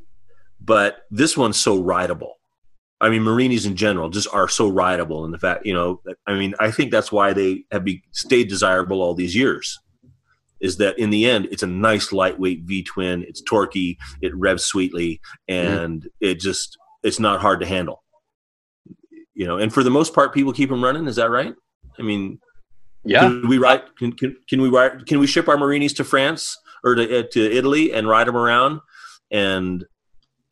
but 0.61 1.05
this 1.09 1.35
one's 1.35 1.59
so 1.59 1.81
rideable. 1.81 2.35
I 3.01 3.09
mean, 3.09 3.23
Morinis 3.23 3.65
in 3.65 3.75
general 3.75 4.09
just 4.09 4.27
are 4.31 4.47
so 4.47 4.69
rideable, 4.69 5.25
and 5.25 5.33
the 5.33 5.39
fact 5.39 5.65
you 5.65 5.73
know, 5.73 6.01
I 6.27 6.35
mean, 6.35 6.53
I 6.59 6.71
think 6.71 6.91
that's 6.91 7.11
why 7.11 7.33
they 7.33 7.65
have 7.71 7.83
be, 7.83 8.03
stayed 8.11 8.49
desirable 8.49 9.01
all 9.01 9.15
these 9.15 9.35
years. 9.35 9.79
Is 10.63 10.77
that 10.77 10.97
in 10.97 11.09
the 11.11 11.29
end, 11.29 11.47
it's 11.51 11.61
a 11.61 11.67
nice 11.67 12.11
lightweight 12.11 12.61
V 12.63 12.83
twin. 12.83 13.23
It's 13.27 13.43
torquey, 13.43 13.97
it 14.21 14.33
revs 14.35 14.63
sweetly, 14.63 15.19
and 15.47 16.07
it 16.21 16.39
just 16.39 16.77
it's 17.03 17.19
not 17.19 17.41
hard 17.41 17.59
to 17.59 17.65
handle. 17.65 18.01
You 19.35 19.45
know, 19.45 19.57
and 19.57 19.73
for 19.73 19.83
the 19.83 19.91
most 19.91 20.13
part, 20.15 20.33
people 20.33 20.53
keep 20.53 20.69
them 20.69 20.83
running. 20.83 21.07
Is 21.07 21.17
that 21.17 21.29
right? 21.29 21.53
I 21.99 22.01
mean, 22.01 22.39
Yeah, 23.03 23.21
can 23.21 23.47
we 23.47 23.57
ride? 23.57 23.81
Can, 23.97 24.13
can, 24.13 24.37
can 24.47 24.61
we 24.61 24.69
ride? 24.69 25.05
Can 25.05 25.19
we 25.19 25.27
ship 25.27 25.47
our 25.47 25.57
Morinis 25.57 25.95
to 25.97 26.03
France 26.03 26.57
or 26.83 26.95
to, 26.95 27.19
uh, 27.19 27.23
to 27.31 27.51
Italy 27.51 27.93
and 27.93 28.07
ride 28.07 28.27
them 28.27 28.37
around 28.37 28.79
and 29.31 29.85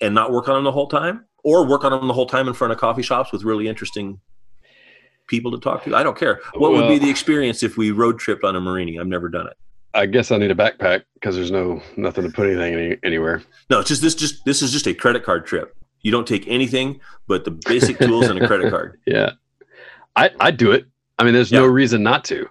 and 0.01 0.13
not 0.13 0.31
work 0.31 0.49
on 0.49 0.55
them 0.55 0.63
the 0.65 0.71
whole 0.71 0.87
time, 0.87 1.25
or 1.43 1.65
work 1.65 1.83
on 1.85 1.91
them 1.91 2.07
the 2.07 2.13
whole 2.13 2.25
time 2.25 2.47
in 2.47 2.53
front 2.53 2.73
of 2.73 2.79
coffee 2.79 3.03
shops 3.03 3.31
with 3.31 3.43
really 3.43 3.67
interesting 3.67 4.19
people 5.27 5.51
to 5.51 5.59
talk 5.59 5.83
to? 5.85 5.95
I 5.95 6.03
don't 6.03 6.17
care. 6.17 6.41
What 6.55 6.71
would 6.71 6.87
be 6.89 6.99
the 6.99 7.09
experience 7.09 7.63
if 7.63 7.77
we 7.77 7.91
road 7.91 8.19
tripped 8.19 8.43
on 8.43 8.55
a 8.55 8.59
Morini? 8.59 8.99
I've 8.99 9.07
never 9.07 9.29
done 9.29 9.47
it. 9.47 9.53
I 9.93 10.05
guess 10.05 10.31
I 10.31 10.37
need 10.37 10.51
a 10.51 10.55
backpack 10.55 11.03
because 11.15 11.35
there's 11.35 11.51
no 11.51 11.81
nothing 11.97 12.23
to 12.23 12.29
put 12.31 12.47
anything 12.47 12.73
any, 12.73 12.97
anywhere. 13.03 13.41
No, 13.69 13.79
it's 13.79 13.89
just 13.89 14.01
this. 14.01 14.15
Just 14.15 14.45
this 14.45 14.61
is 14.61 14.71
just 14.71 14.87
a 14.87 14.93
credit 14.93 15.23
card 15.23 15.45
trip. 15.45 15.75
You 16.01 16.11
don't 16.11 16.27
take 16.27 16.47
anything 16.47 16.99
but 17.27 17.45
the 17.45 17.51
basic 17.51 17.99
tools 17.99 18.27
and 18.29 18.41
a 18.41 18.47
credit 18.47 18.69
card. 18.71 18.99
Yeah, 19.05 19.31
I 20.15 20.31
I'd 20.39 20.57
do 20.57 20.71
it. 20.71 20.85
I 21.19 21.23
mean, 21.23 21.33
there's 21.33 21.51
no 21.51 21.65
reason 21.65 22.03
not 22.03 22.23
to. 22.25 22.47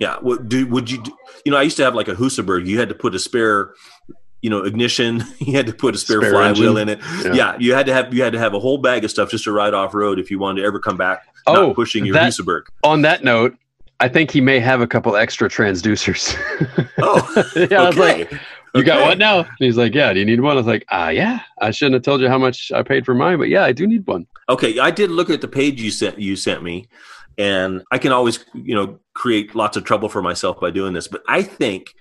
Yeah. 0.00 0.16
What 0.20 0.48
do 0.48 0.66
would 0.68 0.90
you? 0.90 1.02
Do, 1.02 1.16
you 1.44 1.52
know, 1.52 1.58
I 1.58 1.62
used 1.62 1.76
to 1.76 1.84
have 1.84 1.94
like 1.94 2.08
a 2.08 2.14
Husaberg. 2.14 2.66
You 2.66 2.78
had 2.80 2.88
to 2.88 2.94
put 2.94 3.14
a 3.14 3.18
spare, 3.18 3.74
you 4.40 4.50
know, 4.50 4.62
ignition. 4.64 5.22
You 5.38 5.56
had 5.56 5.66
to 5.66 5.72
put 5.74 5.94
a 5.94 5.98
spare, 5.98 6.20
Spare 6.20 6.30
flywheel 6.32 6.78
engine. 6.78 6.98
in 6.98 6.98
it. 7.00 7.26
Yeah. 7.26 7.32
Yeah. 7.34 7.56
You 7.60 7.74
had 7.74 7.86
to 7.86 7.92
have 7.92 8.14
you 8.14 8.22
had 8.22 8.32
to 8.32 8.38
have 8.38 8.54
a 8.54 8.58
whole 8.60 8.78
bag 8.78 9.04
of 9.04 9.10
stuff 9.10 9.30
just 9.30 9.44
to 9.44 9.52
ride 9.52 9.74
off 9.74 9.92
road 9.94 10.18
if 10.18 10.30
you 10.30 10.38
wanted 10.38 10.62
to 10.62 10.66
ever 10.66 10.78
come 10.80 10.96
back. 10.96 11.24
Oh, 11.46 11.66
not 11.68 11.74
pushing 11.76 12.04
your 12.06 12.14
that- 12.14 12.32
Husaberg. 12.32 12.62
On 12.84 13.02
that 13.02 13.22
note, 13.24 13.56
I 14.02 14.08
think 14.08 14.32
he 14.32 14.40
may 14.40 14.58
have 14.58 14.80
a 14.80 14.86
couple 14.86 15.14
extra 15.14 15.48
transducers. 15.48 16.36
Oh, 17.00 17.22
yeah, 17.70 17.82
I 17.82 17.86
was 17.86 17.96
like, 17.96 18.32
"You 18.74 18.82
got 18.82 18.98
Okay. 18.98 19.06
what 19.06 19.18
now?" 19.18 19.38
And 19.40 19.48
he's 19.60 19.76
like, 19.76 19.94
"Yeah, 19.94 20.12
do 20.12 20.18
you 20.18 20.26
need 20.26 20.40
one?" 20.40 20.52
I 20.52 20.56
was 20.56 20.66
like, 20.66 20.84
"Ah, 20.90 21.10
yeah. 21.10 21.40
I 21.60 21.70
shouldn't 21.70 21.94
have 21.94 22.02
told 22.02 22.20
you 22.20 22.28
how 22.28 22.38
much 22.38 22.72
I 22.72 22.82
paid 22.82 23.04
for 23.04 23.14
mine, 23.14 23.38
but 23.38 23.48
yeah, 23.48 23.62
I 23.64 23.70
do 23.70 23.86
need 23.86 24.04
one." 24.06 24.26
Okay, 24.48 24.78
I 24.80 24.90
did 24.90 25.10
look 25.12 25.30
at 25.30 25.40
the 25.40 25.46
page 25.46 25.80
you 25.80 25.92
sent 25.92 26.18
you 26.18 26.34
sent 26.34 26.64
me, 26.64 26.88
and 27.38 27.82
I 27.92 27.98
can 27.98 28.10
always 28.10 28.44
you 28.54 28.74
know 28.74 28.98
create 29.14 29.54
lots 29.54 29.76
of 29.76 29.84
trouble 29.84 30.08
for 30.08 30.20
myself 30.20 30.60
by 30.60 30.72
doing 30.72 30.94
this. 30.94 31.06
But 31.06 31.22
I 31.28 31.42
think 31.42 31.94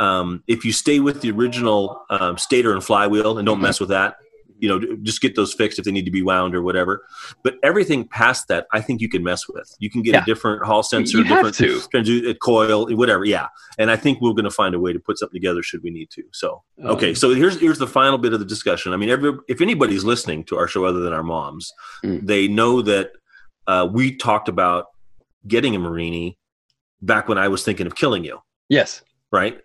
um, 0.00 0.42
if 0.48 0.64
you 0.64 0.72
stay 0.72 0.98
with 0.98 1.20
the 1.22 1.30
original 1.30 2.04
um, 2.10 2.38
stator 2.38 2.72
and 2.72 2.82
flywheel 2.82 3.38
and 3.38 3.46
don't 3.46 3.60
mess 3.60 3.78
with 3.78 3.90
that, 3.90 4.16
you 4.58 4.68
know, 4.68 4.96
just 5.02 5.20
get 5.20 5.36
those 5.36 5.52
fixed 5.52 5.78
if 5.78 5.84
they 5.84 5.90
need 5.92 6.04
to 6.04 6.10
be 6.10 6.22
wound 6.22 6.54
or 6.54 6.62
whatever. 6.62 7.04
But 7.42 7.56
everything 7.62 8.06
past 8.08 8.48
that, 8.48 8.66
I 8.72 8.80
think 8.80 9.00
you 9.00 9.08
can 9.08 9.22
mess 9.22 9.48
with. 9.48 9.74
You 9.78 9.90
can 9.90 10.02
get 10.02 10.14
Yeah. 10.14 10.22
a 10.22 10.24
different 10.24 10.64
hall 10.64 10.82
sensor, 10.82 11.18
you 11.18 11.24
different 11.24 11.54
to. 11.56 11.80
transu- 11.92 12.30
uh, 12.30 12.34
coil, 12.34 12.86
whatever. 12.96 13.24
Yeah, 13.24 13.48
and 13.78 13.90
I 13.90 13.96
think 13.96 14.20
we're 14.20 14.32
going 14.32 14.44
to 14.44 14.50
find 14.50 14.74
a 14.74 14.80
way 14.80 14.92
to 14.92 14.98
put 14.98 15.18
something 15.18 15.34
together 15.40 15.62
should 15.62 15.82
we 15.82 15.90
need 15.90 16.10
to. 16.10 16.22
So 16.32 16.62
okay, 16.84 17.10
Um, 17.10 17.14
so 17.14 17.34
here's 17.34 17.60
here's 17.60 17.78
the 17.78 17.86
final 17.86 18.18
bit 18.18 18.32
of 18.32 18.38
the 18.40 18.46
discussion. 18.46 18.92
I 18.92 18.96
mean, 18.96 19.10
every, 19.10 19.32
if 19.48 19.60
anybody's 19.60 20.04
listening 20.04 20.44
to 20.44 20.56
our 20.56 20.68
show 20.68 20.84
other 20.84 21.00
than 21.00 21.12
our 21.12 21.22
moms, 21.22 21.72
Mm. 22.04 22.26
they 22.26 22.48
know 22.48 22.82
that 22.82 23.12
uh, 23.66 23.88
we 23.92 24.14
talked 24.16 24.48
about 24.48 24.86
getting 25.46 25.74
a 25.76 25.78
Morini 25.78 26.36
back 27.02 27.28
when 27.28 27.36
I 27.38 27.48
was 27.48 27.62
thinking 27.64 27.86
of 27.86 27.94
killing 27.94 28.24
you. 28.24 28.38
Yes. 28.68 29.02
right? 29.32 29.60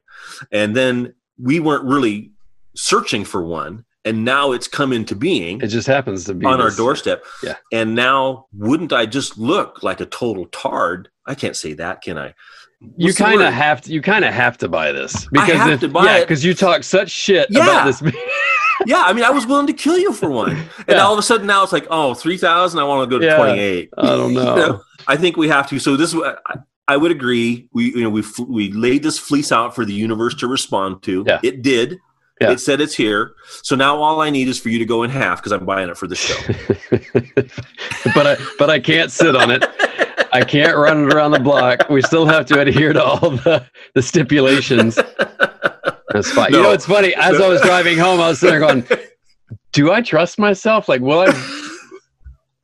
And 0.51 0.75
then 0.75 1.13
we 1.37 1.59
weren't 1.59 1.85
really 1.85 2.31
searching 2.75 3.23
for 3.23 3.43
one, 3.43 3.85
and 4.05 4.25
now 4.25 4.51
it's 4.51 4.67
come 4.67 4.91
into 4.93 5.15
being 5.15 5.61
It 5.61 5.67
just 5.67 5.87
happens 5.87 6.25
to 6.25 6.33
be 6.33 6.45
on 6.45 6.59
our 6.61 6.71
doorstep. 6.71 7.23
Yeah. 7.43 7.55
And 7.71 7.93
now, 7.95 8.47
wouldn't 8.53 8.91
I 8.93 9.05
just 9.05 9.37
look 9.37 9.83
like 9.83 9.99
a 10.01 10.05
total 10.05 10.45
tard? 10.47 11.09
I 11.27 11.35
can't 11.35 11.55
say 11.55 11.73
that, 11.73 12.01
can 12.01 12.17
I? 12.17 12.33
You 12.97 13.07
What's 13.07 13.17
the 13.19 13.23
kind 13.23 13.41
of 13.43 13.53
have 13.53 13.81
to. 13.81 13.91
You 13.93 14.01
kind 14.01 14.25
of 14.25 14.33
have 14.33 14.57
to 14.57 14.67
buy 14.67 14.91
this 14.91 15.27
have 15.35 15.69
if- 15.69 15.79
to 15.81 15.87
buy 15.87 16.05
yeah, 16.05 16.17
it. 16.17 16.21
because 16.21 16.43
you 16.43 16.53
talk 16.55 16.83
such 16.83 17.11
shit 17.11 17.47
Yeah. 17.51 17.63
about 17.63 17.85
this. 17.85 18.01
yeah, 18.87 19.03
I 19.05 19.13
mean, 19.13 19.23
I 19.23 19.29
was 19.29 19.45
willing 19.45 19.67
to 19.67 19.73
kill 19.73 19.99
you 19.99 20.11
for 20.13 20.31
one, 20.31 20.49
and 20.79 20.85
Yeah. 20.89 21.01
all 21.05 21.13
of 21.13 21.19
a 21.19 21.21
sudden 21.21 21.45
now 21.45 21.61
it's 21.63 21.71
like, 21.71 21.85
oh, 21.91 22.15
three 22.15 22.37
thousand. 22.37 22.79
I 22.79 22.83
want 22.85 23.07
to 23.07 23.15
go 23.15 23.19
to 23.19 23.25
Yeah. 23.25 23.37
twenty 23.37 23.59
eight. 23.59 23.89
I 23.99 24.07
don't 24.07 24.33
know. 24.33 24.81
I 25.07 25.15
think 25.15 25.37
we 25.37 25.47
have 25.49 25.69
to. 25.69 25.77
So 25.77 25.95
this, 25.95 26.15
I, 26.15 26.35
I 26.87 26.97
would 26.97 27.11
agree. 27.11 27.69
We, 27.71 27.93
you 27.93 28.01
know, 28.01 28.09
we 28.09 28.23
we 28.47 28.71
laid 28.71 29.03
this 29.03 29.19
fleece 29.19 29.51
out 29.51 29.75
for 29.75 29.85
the 29.85 29.93
universe 29.93 30.33
to 30.35 30.47
respond 30.47 31.03
to. 31.03 31.23
Yeah. 31.27 31.39
It 31.43 31.61
did. 31.61 31.99
Yeah. 32.41 32.51
It 32.51 32.59
said 32.59 32.81
it's 32.81 32.95
here. 32.95 33.35
So 33.61 33.75
now 33.75 33.97
all 33.97 34.19
I 34.19 34.31
need 34.31 34.47
is 34.47 34.59
for 34.59 34.69
you 34.69 34.79
to 34.79 34.85
go 34.85 35.03
in 35.03 35.11
half 35.11 35.39
because 35.39 35.51
I'm 35.51 35.63
buying 35.63 35.89
it 35.89 35.97
for 35.97 36.07
the 36.07 36.15
show. 36.15 36.35
but 38.15 38.27
I 38.27 38.37
but 38.57 38.69
I 38.69 38.79
can't 38.79 39.11
sit 39.11 39.35
on 39.35 39.51
it. 39.51 39.63
I 40.33 40.43
can't 40.43 40.75
run 40.75 41.05
it 41.05 41.13
around 41.13 41.31
the 41.31 41.39
block. 41.39 41.89
We 41.89 42.01
still 42.01 42.25
have 42.25 42.47
to 42.47 42.59
adhere 42.59 42.93
to 42.93 43.03
all 43.03 43.29
the, 43.29 43.65
the 43.93 44.01
stipulations. 44.01 44.95
That's 44.95 46.31
fine. 46.31 46.51
You 46.51 46.63
know, 46.63 46.71
it's 46.71 46.85
funny. 46.85 47.13
As 47.15 47.39
I 47.39 47.47
was 47.47 47.61
driving 47.61 47.97
home, 47.97 48.19
I 48.19 48.29
was 48.29 48.39
sitting 48.39 48.59
there 48.59 48.67
going, 48.67 48.87
"Do 49.71 49.91
I 49.91 50.01
trust 50.01 50.39
myself? 50.39 50.89
Like, 50.89 51.01
will 51.01 51.19
I? 51.19 51.67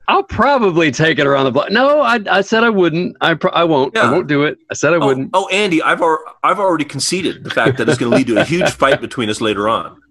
I'll 0.10 0.24
probably 0.24 0.90
take 0.90 1.20
it 1.20 1.28
around 1.28 1.46
the 1.46 1.52
block. 1.52 1.70
No, 1.70 2.00
I, 2.00 2.20
I 2.32 2.40
said 2.42 2.64
I 2.64 2.70
wouldn't. 2.70 3.18
I 3.20 3.34
pro- 3.34 3.52
I 3.52 3.66
won't. 3.66 3.98
I 3.98 4.10
won't 4.10 4.28
do 4.28 4.44
it. 4.44 4.58
I 4.72 4.74
said 4.74 4.94
I 4.94 4.98
Oh, 4.98 5.06
wouldn't. 5.08 5.32
oh, 5.34 5.48
Andy, 5.50 5.82
I've 5.82 6.02
al- 6.02 6.24
I've 6.44 6.60
already 6.60 6.86
conceded 6.86 7.44
the 7.44 7.50
fact 7.50 7.78
that 7.78 7.90
it's 7.90 7.98
going 7.98 8.12
to 8.12 8.18
lead 8.18 8.28
to 8.28 8.40
a 8.42 8.46
huge 8.46 8.70
fight 8.84 9.02
between 9.02 9.30
us 9.30 9.42
later 9.42 9.68
on. 9.68 10.02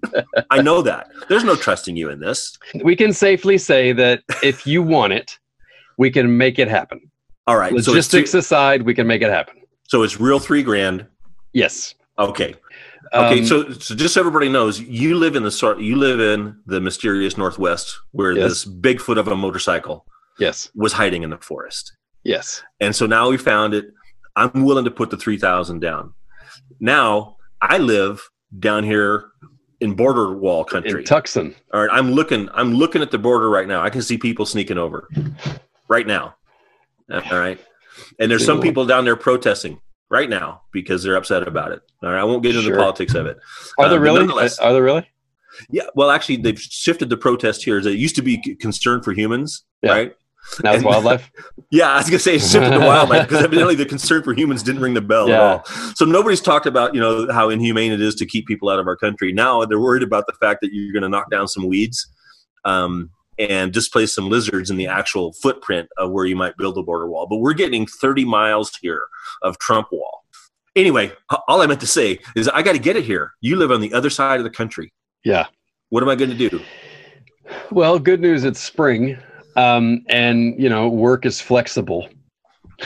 I 0.50 0.61
know 0.61 0.83
that. 0.83 1.09
There's 1.31 1.45
no 1.45 1.57
trusting 1.57 1.97
you 1.97 2.11
in 2.11 2.21
this. 2.21 2.59
We 2.85 2.95
can 2.95 3.12
safely 3.15 3.57
say 3.57 3.93
that 3.93 4.23
if 4.43 4.67
you 4.67 4.83
want 4.83 5.15
it, 5.15 5.38
we 5.97 6.11
can 6.11 6.37
make 6.37 6.59
it 6.59 6.69
happen. 6.69 7.00
All 7.47 7.57
right. 7.57 7.71
So 7.83 7.93
Logistics 7.93 8.35
aside, 8.35 8.83
we 8.83 8.93
can 8.93 9.07
make 9.07 9.23
it 9.23 9.31
happen. 9.31 9.55
so 9.85 10.03
it's 10.03 10.21
real 10.21 10.38
three 10.38 10.62
grand. 10.62 11.07
Yes. 11.55 11.95
Okay. 12.19 12.55
Okay. 13.15 13.39
Um, 13.41 13.47
so 13.47 13.71
so 13.73 13.95
just 13.95 14.15
so 14.15 14.21
everybody 14.21 14.49
knows, 14.49 14.81
you 14.81 15.17
live 15.17 15.37
in 15.37 15.43
the 15.43 15.51
sort 15.51 15.79
you 15.81 15.97
live 15.97 16.21
in 16.21 16.57
the 16.67 16.81
mysterious 16.81 17.37
Northwest 17.37 17.99
where 18.13 18.33
Yes. 18.33 18.49
this 18.51 18.65
Bigfoot 18.65 19.17
of 19.19 19.29
a 19.29 19.37
motorcycle 19.37 20.05
yes, 20.39 20.71
was 20.75 20.93
hiding 20.93 21.23
in 21.23 21.31
the 21.31 21.39
forest. 21.39 21.93
yes. 22.25 22.63
And 22.81 22.95
so 22.97 23.07
now 23.07 23.29
we 23.31 23.37
found 23.37 23.75
it. 23.75 23.87
I'm 24.35 24.65
willing 24.65 24.85
to 24.85 24.91
put 24.91 25.11
the 25.11 25.17
3000 25.17 25.81
down. 25.81 26.13
Now 26.81 27.37
I 27.63 27.79
live 27.79 28.29
down 28.59 28.85
here 28.85 29.27
in 29.81 29.95
border 29.95 30.33
wall 30.37 30.65
country. 30.65 31.01
In 31.01 31.05
Tucson. 31.05 31.55
All 31.73 31.81
right, 31.83 31.91
I'm 31.93 32.13
looking. 32.13 32.49
I'm 32.55 32.75
looking 32.75 33.03
at 33.03 33.11
the 33.11 33.19
border 33.19 33.49
right 33.51 33.69
now. 33.69 33.83
I 33.83 33.91
can 33.91 34.03
see 34.03 34.19
people 34.19 34.47
sneaking 34.47 34.79
over 34.79 35.09
right 35.89 36.07
now. 36.07 36.35
All 37.13 37.21
right, 37.39 37.59
and 38.19 38.31
there's 38.31 38.45
some 38.45 38.61
people 38.61 38.85
down 38.85 39.05
there 39.05 39.17
protesting 39.17 39.81
right 40.09 40.29
now 40.29 40.63
because 40.73 41.03
they're 41.03 41.17
upset 41.17 41.47
about 41.47 41.73
it. 41.73 41.81
All 42.03 42.11
right, 42.11 42.21
I 42.21 42.25
won't 42.25 42.43
get 42.43 42.51
into 42.55 42.63
Sure. 42.69 42.77
the 42.77 42.79
politics 42.81 43.15
of 43.15 43.27
it. 43.27 43.39
Are 43.79 43.87
Uh, 43.87 43.89
there 43.89 44.01
really? 44.01 44.27
Are 44.61 44.73
there 44.73 44.83
really? 44.83 45.09
Yeah, 45.71 45.85
well, 45.95 46.11
actually, 46.11 46.37
they've 46.37 46.61
shifted 46.61 47.09
the 47.09 47.17
protest 47.17 47.65
here. 47.65 47.79
It 47.79 47.87
used 47.87 48.17
to 48.17 48.23
be 48.23 48.39
concern 48.61 49.03
for 49.03 49.13
humans, 49.13 49.65
Yeah. 49.83 49.93
right? 49.93 50.17
Now 50.63 50.75
it's 50.75 50.85
wildlife. 50.85 51.31
Yeah, 51.71 51.91
I 51.91 51.97
was 51.97 52.07
gonna 52.07 52.21
say 52.21 52.37
it's 52.37 52.49
shifted 52.49 52.71
to 52.71 52.79
wildlife 52.79 53.27
because 53.29 53.43
evidently 53.43 53.75
the 53.75 53.85
concern 53.87 54.23
for 54.23 54.33
humans 54.33 54.63
didn't 54.63 54.81
ring 54.81 54.95
the 54.95 55.01
bell 55.01 55.29
at 55.29 55.41
all. 55.41 55.65
So 55.97 56.05
nobody's 56.05 56.41
talked 56.41 56.67
about 56.67 56.95
you 56.95 57.01
know 57.01 57.27
how 57.33 57.51
inhumane 57.51 57.91
it 57.91 58.01
is 58.01 58.15
to 58.17 58.27
keep 58.27 58.47
people 58.47 58.69
out 58.69 58.79
of 58.79 58.87
our 58.87 58.97
country. 58.97 59.33
Now 59.33 59.65
they're 59.65 59.81
worried 59.81 60.05
about 60.05 60.27
the 60.29 60.35
fact 60.35 60.61
that 60.61 60.73
you're 60.73 60.93
going 60.93 61.03
to 61.03 61.09
knock 61.09 61.29
down 61.31 61.49
some 61.49 61.67
weeds 61.67 62.07
um, 62.65 63.11
and 63.38 63.73
displace 63.73 64.14
some 64.14 64.28
lizards 64.28 64.71
in 64.71 64.76
the 64.76 64.87
actual 64.87 65.33
footprint 65.35 65.88
of 65.99 66.11
where 66.11 66.25
you 66.25 66.37
might 66.37 66.57
build 66.57 66.78
a 66.78 66.83
border 66.83 67.09
wall. 67.09 67.26
But 67.28 67.38
we're 67.38 67.55
getting 67.55 67.87
30 67.87 68.25
miles 68.25 68.73
here 68.81 69.07
of 69.43 69.59
Trump 69.59 69.88
wall. 69.93 70.25
Anyway, 70.75 71.12
all 71.49 71.62
I 71.62 71.66
meant 71.66 71.81
to 71.81 71.87
say 71.87 72.19
is 72.35 72.49
I 72.49 72.62
got 72.62 72.73
to 72.73 72.78
get 72.78 72.97
it 72.97 73.05
here. 73.05 73.33
You 73.40 73.57
live 73.57 73.71
on 73.71 73.81
the 73.81 73.93
other 73.95 74.11
side 74.11 74.38
of 74.38 74.45
the 74.45 74.50
country. 74.50 74.93
Yeah. 75.25 75.47
What 75.88 76.02
am 76.02 76.09
I 76.09 76.14
going 76.14 76.37
to 76.37 76.49
do? 76.49 76.61
Well, 77.71 77.99
good 77.99 78.21
news. 78.21 78.45
It's 78.45 78.61
spring, 78.61 79.16
um, 79.57 80.05
and 80.09 80.61
you 80.61 80.69
know, 80.69 80.88
work 80.88 81.25
is 81.25 81.40
flexible. 81.40 82.09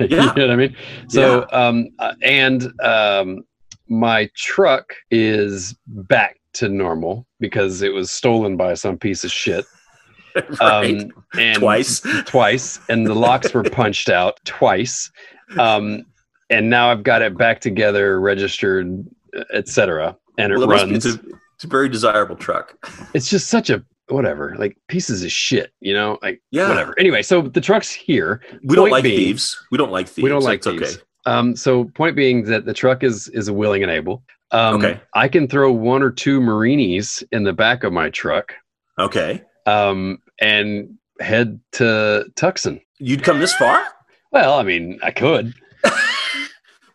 you 0.00 0.08
know 0.08 0.26
what 0.26 0.50
I 0.50 0.56
mean? 0.56 0.76
So, 1.08 1.46
um, 1.52 1.88
uh, 1.98 2.14
and 2.22 2.72
um, 2.82 3.44
my 3.88 4.28
truck 4.36 4.92
is 5.10 5.74
back 5.86 6.37
to 6.58 6.68
normal 6.68 7.26
because 7.40 7.82
it 7.82 7.92
was 7.92 8.10
stolen 8.10 8.56
by 8.56 8.74
some 8.74 8.96
piece 8.98 9.24
of 9.24 9.30
shit. 9.32 9.64
right? 10.60 10.60
Um, 11.02 11.10
and 11.36 11.58
Twice. 11.58 12.00
twice, 12.26 12.78
and 12.88 13.06
the 13.06 13.14
locks 13.14 13.52
were 13.52 13.62
punched 13.80 14.08
out 14.08 14.38
twice. 14.44 15.10
Um, 15.58 16.04
and 16.50 16.70
now 16.70 16.90
I've 16.90 17.02
got 17.02 17.22
it 17.22 17.36
back 17.36 17.60
together, 17.60 18.20
registered, 18.20 19.04
etc. 19.52 20.16
And 20.38 20.52
it 20.52 20.56
Well, 20.58 20.64
it 20.70 20.74
must 20.74 20.84
be, 20.86 20.90
runs. 20.92 21.06
it's, 21.06 21.16
a, 21.16 21.20
it's 21.56 21.64
a 21.64 21.68
very 21.68 21.88
desirable 21.88 22.36
truck. 22.36 22.76
it's 23.14 23.28
just 23.28 23.48
such 23.48 23.70
a 23.70 23.82
whatever, 24.08 24.54
like 24.58 24.76
pieces 24.88 25.22
of 25.24 25.30
shit, 25.32 25.72
you 25.80 25.92
know, 25.92 26.18
like 26.22 26.40
Yeah. 26.50 26.68
whatever. 26.68 26.98
Anyway, 26.98 27.22
so 27.22 27.42
the 27.42 27.60
truck's 27.60 27.90
here. 27.90 28.40
We 28.64 28.76
don't 28.76 28.90
like 28.90 29.02
being- 29.02 29.18
thieves. 29.18 29.62
We 29.70 29.76
don't 29.78 29.90
like 29.90 30.06
thieves. 30.08 30.22
We 30.22 30.28
don't 30.30 30.42
like 30.44 30.62
That's 30.62 30.78
thieves. 30.78 30.94
okay. 30.96 31.02
Um, 31.26 31.54
so 31.56 31.84
point 31.84 32.16
being 32.16 32.44
that 32.44 32.64
the 32.64 32.72
truck 32.72 33.02
is 33.02 33.28
is 33.28 33.48
a 33.48 33.52
willing 33.52 33.82
and 33.82 33.90
able. 33.92 34.22
Um, 34.50 34.76
Okay. 34.76 35.00
I 35.14 35.28
can 35.28 35.46
throw 35.48 35.70
one 35.72 36.02
or 36.02 36.10
two 36.10 36.40
Morinis 36.40 37.22
in 37.32 37.42
the 37.44 37.52
back 37.52 37.84
of 37.84 37.92
my 37.92 38.08
truck 38.10 38.54
Okay. 38.98 39.42
um, 39.66 40.20
and 40.40 40.96
head 41.20 41.60
to 41.72 42.26
Tucson. 42.36 42.80
You'd 42.98 43.22
come 43.22 43.38
this 43.40 43.54
far? 43.54 43.84
Well, 44.32 44.58
I 44.58 44.62
mean, 44.62 44.98
I 45.02 45.10
could. 45.10 45.54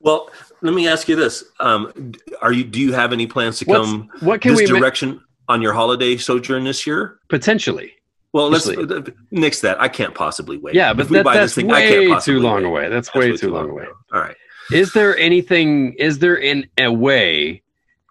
Well, 0.01 0.29
let 0.62 0.74
me 0.74 0.86
ask 0.88 1.07
you 1.07 1.15
this: 1.15 1.45
um, 1.62 2.12
Are 2.41 2.51
you? 2.51 2.65
Do 2.65 2.81
you 2.81 2.91
have 2.91 3.13
any 3.13 3.25
plans 3.25 3.60
to 3.60 3.65
What's- 3.65 3.86
come 3.89 4.10
What 4.19 4.41
can 4.41 4.51
this 4.53 4.67
we 4.67 4.74
ma- 4.74 4.79
direction 4.79 5.22
on 5.48 5.62
your 5.62 5.72
holiday 5.72 6.17
sojourn 6.17 6.65
this 6.65 6.86
year? 6.86 7.19
potentially? 7.29 7.93
Well, 8.33 8.50
let's 8.50 8.67
uh, 8.67 9.01
nix 9.31 9.62
that. 9.62 9.79
I 9.79 9.88
can't 9.88 10.13
possibly 10.13 10.57
wait. 10.57 10.75
Yeah, 10.75 10.91
but 10.93 11.03
If 11.05 11.10
we 11.12 11.17
that, 11.17 11.24
buy 11.24 11.36
that's 11.38 11.57
I 11.57 11.63
way 11.63 12.07
can't 12.07 12.22
too 12.22 12.39
long 12.41 12.63
wait. 12.63 12.65
away. 12.65 12.89
That's, 12.89 13.07
That's 13.10 13.15
way, 13.17 13.38
too 13.38 13.51
long 13.51 13.69
away. 13.69 13.83
ago. 13.83 13.93
All 14.12 14.19
right. 14.19 14.36
Is 14.72 14.93
there 14.93 15.17
anything? 15.17 15.93
Is 15.93 16.20
there 16.20 16.36
in 16.36 16.67
a 16.77 16.91
way 16.91 17.63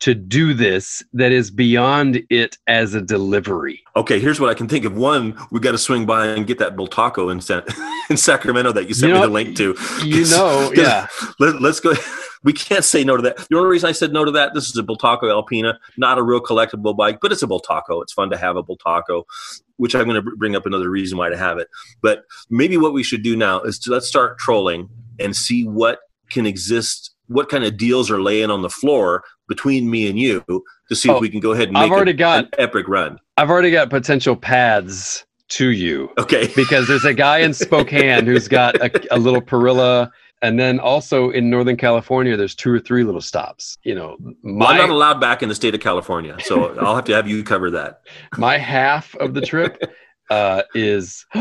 to 0.02 0.16
do 0.16 0.52
this 0.52 1.00
that 1.12 1.30
is 1.30 1.52
beyond 1.52 2.24
it 2.28 2.58
as 2.66 2.92
a 2.92 3.00
delivery? 3.00 3.80
Okay, 3.94 4.18
here's 4.18 4.40
what 4.40 4.50
I 4.50 4.54
can 4.54 4.66
think 4.66 4.84
of. 4.84 4.96
One, 4.96 5.38
we 5.52 5.60
got 5.60 5.72
to 5.72 5.78
swing 5.78 6.06
by 6.06 6.26
and 6.26 6.44
get 6.44 6.58
that 6.58 6.74
bultaco 6.74 7.30
in, 7.30 7.40
San- 7.40 7.62
in 8.10 8.16
Sacramento 8.16 8.72
that 8.72 8.88
you 8.88 8.94
sent 8.94 9.10
You 9.10 9.20
me 9.20 9.26
the 9.26 9.32
link 9.32 9.56
to. 9.58 9.76
You 10.04 10.24
know, 10.26 10.72
yeah. 10.76 11.06
Let, 11.38 11.62
let's 11.62 11.80
go. 11.80 11.94
We 12.44 12.52
can't 12.52 12.84
say 12.84 13.04
no 13.04 13.16
to 13.16 13.22
that. 13.22 13.36
The 13.36 13.56
only 13.56 13.68
reason 13.68 13.88
I 13.88 13.92
said 13.92 14.12
no 14.12 14.24
to 14.24 14.32
that, 14.32 14.52
this 14.52 14.68
is 14.68 14.76
a 14.76 14.82
Bultaco 14.82 15.30
Alpina, 15.30 15.78
not 15.96 16.18
a 16.18 16.24
real 16.24 16.40
collectible 16.40 16.96
bike, 16.96 17.20
but 17.22 17.30
it's 17.30 17.44
a 17.44 17.46
Bultaco. 17.46 18.02
It's 18.02 18.12
fun 18.12 18.30
to 18.30 18.36
have 18.36 18.56
a 18.56 18.64
Bultaco, 18.64 19.22
which 19.76 19.94
I'm 19.94 20.08
going 20.08 20.20
to 20.20 20.28
bring 20.36 20.56
up 20.56 20.66
another 20.66 20.90
reason 20.90 21.16
why 21.16 21.28
to 21.28 21.36
have 21.36 21.58
it. 21.58 21.68
But 22.00 22.24
maybe 22.50 22.76
what 22.76 22.94
we 22.94 23.04
should 23.04 23.22
do 23.22 23.36
now 23.36 23.60
is 23.60 23.78
to 23.78 23.92
let's 23.92 24.08
start 24.08 24.38
trolling 24.38 24.88
and 25.20 25.36
see 25.36 25.68
what 25.68 26.00
can 26.32 26.46
exist, 26.46 27.14
what 27.28 27.48
kind 27.48 27.64
of 27.64 27.76
deals 27.76 28.10
are 28.10 28.20
laying 28.20 28.50
on 28.50 28.62
the 28.62 28.70
floor 28.70 29.22
between 29.48 29.90
me 29.90 30.08
and 30.08 30.18
you 30.18 30.42
to 30.88 30.96
see 30.96 31.08
Oh, 31.10 31.16
if 31.16 31.20
we 31.20 31.28
can 31.28 31.40
go 31.40 31.52
ahead 31.52 31.68
and 31.68 31.76
I've 31.78 31.90
already 31.90 32.10
an, 32.12 32.16
got- 32.16 32.44
an 32.44 32.50
epic 32.58 32.88
run. 32.88 33.18
I've 33.36 33.50
already 33.50 33.70
got 33.70 33.90
potential 33.90 34.36
paths 34.36 35.24
to 35.50 35.68
you 35.70 36.10
Okay. 36.18 36.50
because 36.56 36.88
there's 36.88 37.04
a 37.04 37.14
guy 37.14 37.38
in 37.38 37.52
Spokane 37.54 38.26
who's 38.26 38.48
got 38.48 38.74
a, 38.76 39.14
a 39.14 39.18
little 39.18 39.40
Parilla, 39.42 40.10
and 40.40 40.58
then 40.58 40.80
also 40.80 41.30
in 41.30 41.48
Northern 41.50 41.76
California, 41.76 42.36
there's 42.36 42.54
two 42.54 42.72
or 42.72 42.80
three 42.80 43.04
little 43.04 43.20
stops. 43.20 43.76
You 43.84 43.94
know, 43.94 44.16
Well, 44.42 44.68
I'm 44.68 44.76
not 44.78 44.90
allowed 44.90 45.20
back 45.20 45.42
in 45.42 45.48
the 45.48 45.54
state 45.54 45.74
of 45.74 45.80
California, 45.80 46.36
so 46.40 46.76
I'll 46.80 46.96
have 46.96 47.04
to 47.04 47.14
have 47.14 47.28
you 47.28 47.44
cover 47.44 47.70
that. 47.72 48.00
my 48.38 48.58
half 48.58 49.14
of 49.16 49.34
the 49.34 49.40
trip 49.42 49.78
uh, 50.30 50.62
is. 50.74 51.24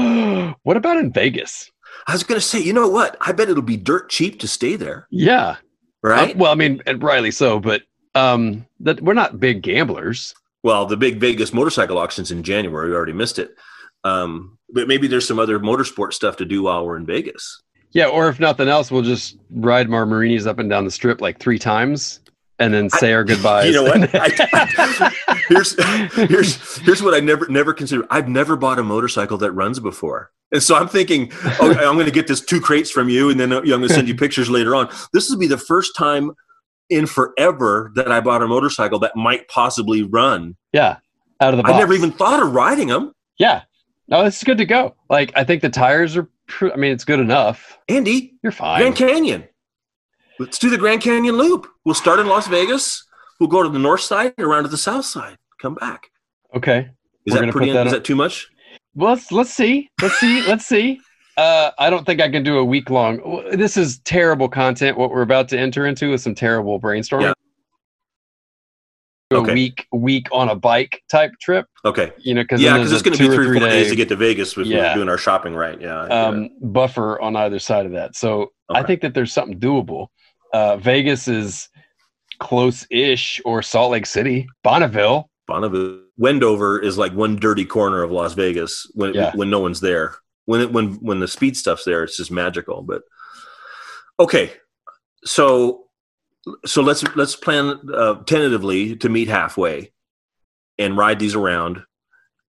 what 0.63 0.77
about 0.77 0.97
in 0.97 1.11
Vegas? 1.13 1.70
I 2.07 2.13
was 2.13 2.23
going 2.23 2.39
to 2.39 2.45
say, 2.45 2.59
you 2.59 2.73
know 2.73 2.87
what? 2.87 3.17
I 3.21 3.31
bet 3.31 3.49
it'll 3.49 3.61
be 3.63 3.77
dirt 3.77 4.09
cheap 4.09 4.39
to 4.39 4.47
stay 4.47 4.75
there, 4.75 5.07
Yeah, 5.11 5.57
right? 6.01 6.35
Uh, 6.35 6.37
well, 6.37 6.51
I 6.51 6.55
mean, 6.55 6.81
and 6.85 7.01
rightly 7.01 7.31
so, 7.31 7.59
but 7.59 7.83
um, 8.15 8.65
that 8.81 9.01
we're 9.01 9.13
not 9.13 9.39
big 9.39 9.61
gamblers. 9.61 10.33
Well, 10.63 10.85
the 10.85 10.97
big 10.97 11.19
Vegas 11.19 11.53
motorcycle 11.53 11.97
auctions 11.97 12.31
in 12.31 12.43
January, 12.43 12.89
we 12.89 12.95
already 12.95 13.13
missed 13.13 13.39
it. 13.39 13.55
Um, 14.03 14.57
but 14.69 14.87
maybe 14.87 15.07
there's 15.07 15.27
some 15.27 15.39
other 15.39 15.59
motorsport 15.59 16.13
stuff 16.13 16.37
to 16.37 16.45
do 16.45 16.63
while 16.63 16.85
we're 16.85 16.97
in 16.97 17.05
Vegas. 17.05 17.61
Yeah, 17.91 18.07
or 18.07 18.29
if 18.29 18.39
nothing 18.39 18.67
else, 18.67 18.89
we'll 18.89 19.01
just 19.01 19.37
ride 19.49 19.87
Marmarinis 19.89 20.47
up 20.47 20.59
and 20.59 20.69
down 20.69 20.85
the 20.85 20.91
strip 20.91 21.19
like 21.19 21.39
three 21.39 21.59
times, 21.59 22.21
and 22.57 22.73
then 22.73 22.89
say 22.89 23.11
our 23.13 23.23
goodbyes. 23.23 23.65
You 23.67 23.73
know 23.73 23.83
what? 23.83 24.09
I, 24.13 25.11
here's 25.49 25.75
here's 26.15 26.77
here's 26.77 27.03
what 27.03 27.13
I 27.13 27.19
never 27.19 27.47
never 27.49 27.73
considered. 27.73 28.05
I've 28.09 28.29
never 28.29 28.55
bought 28.55 28.79
a 28.79 28.83
motorcycle 28.83 29.37
that 29.39 29.51
runs 29.51 29.79
before, 29.79 30.31
and 30.51 30.61
so 30.61 30.75
I'm 30.75 30.87
thinking, 30.87 31.31
oh, 31.59 31.73
I'm 31.79 31.95
going 31.95 32.05
to 32.05 32.11
get 32.11 32.27
this 32.27 32.41
two 32.41 32.59
crates 32.61 32.91
from 32.91 33.09
you, 33.09 33.29
and 33.29 33.39
then 33.39 33.51
uh, 33.53 33.59
I'm 33.59 33.65
going 33.65 33.81
to 33.83 33.89
send 33.89 34.07
you 34.07 34.15
pictures 34.25 34.49
later 34.49 34.75
on. 34.75 34.89
This 35.13 35.29
will 35.29 35.37
be 35.37 35.47
the 35.47 35.57
first 35.57 35.95
time 35.95 36.31
in 36.89 37.05
forever 37.05 37.91
that 37.95 38.11
I 38.11 38.19
bought 38.19 38.41
a 38.41 38.47
motorcycle 38.47 38.99
that 38.99 39.15
might 39.15 39.47
possibly 39.47 40.03
run. 40.03 40.55
Yeah, 40.73 40.97
out 41.39 41.53
of 41.53 41.57
the 41.57 41.63
box. 41.63 41.73
I 41.75 41.79
never 41.79 41.93
even 41.93 42.11
thought 42.11 42.41
of 42.41 42.53
riding 42.53 42.87
them. 42.89 43.13
Yeah, 43.39 43.63
no, 44.07 44.25
it's 44.25 44.43
good 44.43 44.57
to 44.57 44.65
go. 44.65 44.95
Like 45.09 45.31
I 45.35 45.43
think 45.43 45.61
the 45.61 45.69
tires 45.69 46.17
are. 46.17 46.29
Pr- 46.47 46.71
I 46.73 46.75
mean, 46.75 46.91
it's 46.91 47.05
good 47.05 47.19
enough. 47.21 47.77
Andy, 47.87 48.33
You're 48.43 48.51
fine. 48.51 48.81
Grand 48.81 48.95
Canyon. 48.97 49.45
Let's 50.37 50.59
do 50.59 50.69
the 50.69 50.77
Grand 50.77 51.01
Canyon 51.01 51.37
loop. 51.37 51.67
We'll 51.85 51.95
start 51.95 52.19
in 52.19 52.27
Las 52.27 52.47
Vegas. 52.47 53.05
We'll 53.39 53.47
go 53.49 53.63
to 53.63 53.69
the 53.69 53.79
north 53.79 54.01
side, 54.01 54.33
and 54.37 54.45
around 54.45 54.63
to 54.63 54.69
the 54.69 54.77
south 54.77 55.05
side, 55.05 55.37
come 55.61 55.75
back. 55.75 56.07
okay. 56.53 56.89
Is 57.25 57.35
We're 57.35 57.45
that 57.45 57.51
pretty? 57.51 57.67
put 57.67 57.73
that 57.75 57.85
is 57.87 57.93
that 57.93 58.03
too 58.03 58.15
much? 58.15 58.49
Well, 58.95 59.11
let's 59.13 59.31
let's 59.31 59.53
see. 59.53 59.89
Let's 60.01 60.19
see. 60.19 60.45
let's 60.47 60.65
see. 60.65 60.99
Uh, 61.37 61.71
I 61.79 61.89
don't 61.89 62.05
think 62.05 62.21
I 62.21 62.29
can 62.29 62.43
do 62.43 62.57
a 62.57 62.65
week 62.65 62.89
long. 62.89 63.43
This 63.51 63.77
is 63.77 63.99
terrible 63.99 64.49
content. 64.49 64.97
What 64.97 65.11
we're 65.11 65.21
about 65.21 65.47
to 65.49 65.59
enter 65.59 65.85
into 65.87 66.13
is 66.13 66.21
some 66.23 66.35
terrible 66.35 66.79
brainstorming. 66.79 67.21
Yeah. 67.21 67.33
A 69.31 69.35
Okay. 69.37 69.53
week 69.53 69.87
week 69.93 70.27
on 70.33 70.49
a 70.49 70.55
bike 70.55 71.01
type 71.09 71.31
trip. 71.41 71.65
Okay. 71.85 72.11
You 72.17 72.33
know, 72.33 72.41
because 72.43 72.61
Yeah, 72.61 72.73
because 72.77 72.91
it's 72.91 73.01
going 73.01 73.15
to 73.17 73.29
be 73.29 73.33
three, 73.33 73.45
four 73.59 73.67
days 73.69 73.85
day, 73.85 73.89
to 73.89 73.95
get 73.95 74.09
to 74.09 74.17
Vegas 74.17 74.57
if 74.57 74.67
Yeah. 74.67 74.93
doing 74.93 75.07
our 75.07 75.17
shopping 75.17 75.55
right. 75.55 75.79
Yeah. 75.79 76.01
um, 76.03 76.49
buffer 76.61 77.19
on 77.21 77.37
either 77.37 77.57
side 77.59 77.85
of 77.85 77.93
that. 77.93 78.17
So 78.17 78.51
I 78.69 78.83
think 78.83 78.99
that 79.01 79.13
there's 79.13 79.31
something 79.31 79.57
doable. 79.57 80.07
Uh, 80.53 80.75
Vegas 80.77 81.29
is 81.29 81.69
close-ish, 82.39 83.39
or 83.45 83.61
Salt 83.61 83.91
Lake 83.91 84.05
City, 84.05 84.47
Bonneville. 84.63 85.29
Bonneville, 85.47 86.01
Wendover 86.21 86.79
is 86.79 86.99
like 86.99 87.13
one 87.13 87.35
dirty 87.35 87.65
corner 87.65 88.03
of 88.03 88.11
Las 88.11 88.33
Vegas 88.33 88.85
when 88.93 89.15
Yeah. 89.15 89.31
when 89.33 89.49
no 89.49 89.59
one's 89.59 89.81
there. 89.81 90.15
When 90.45 90.61
it, 90.61 90.71
when 90.71 90.93
when 90.95 91.19
the 91.19 91.27
speed 91.27 91.57
stuff's 91.57 91.83
there, 91.83 92.03
it's 92.03 92.15
just 92.15 92.29
magical. 92.31 92.83
But 92.83 93.01
okay, 94.19 94.51
so 95.25 95.85
so 96.63 96.83
let's 96.83 97.03
let's 97.15 97.35
plan 97.35 97.79
uh, 97.91 98.15
tentatively 98.25 98.95
to 98.97 99.09
meet 99.09 99.29
halfway 99.29 99.93
and 100.77 100.95
ride 100.95 101.17
these 101.17 101.33
around. 101.33 101.81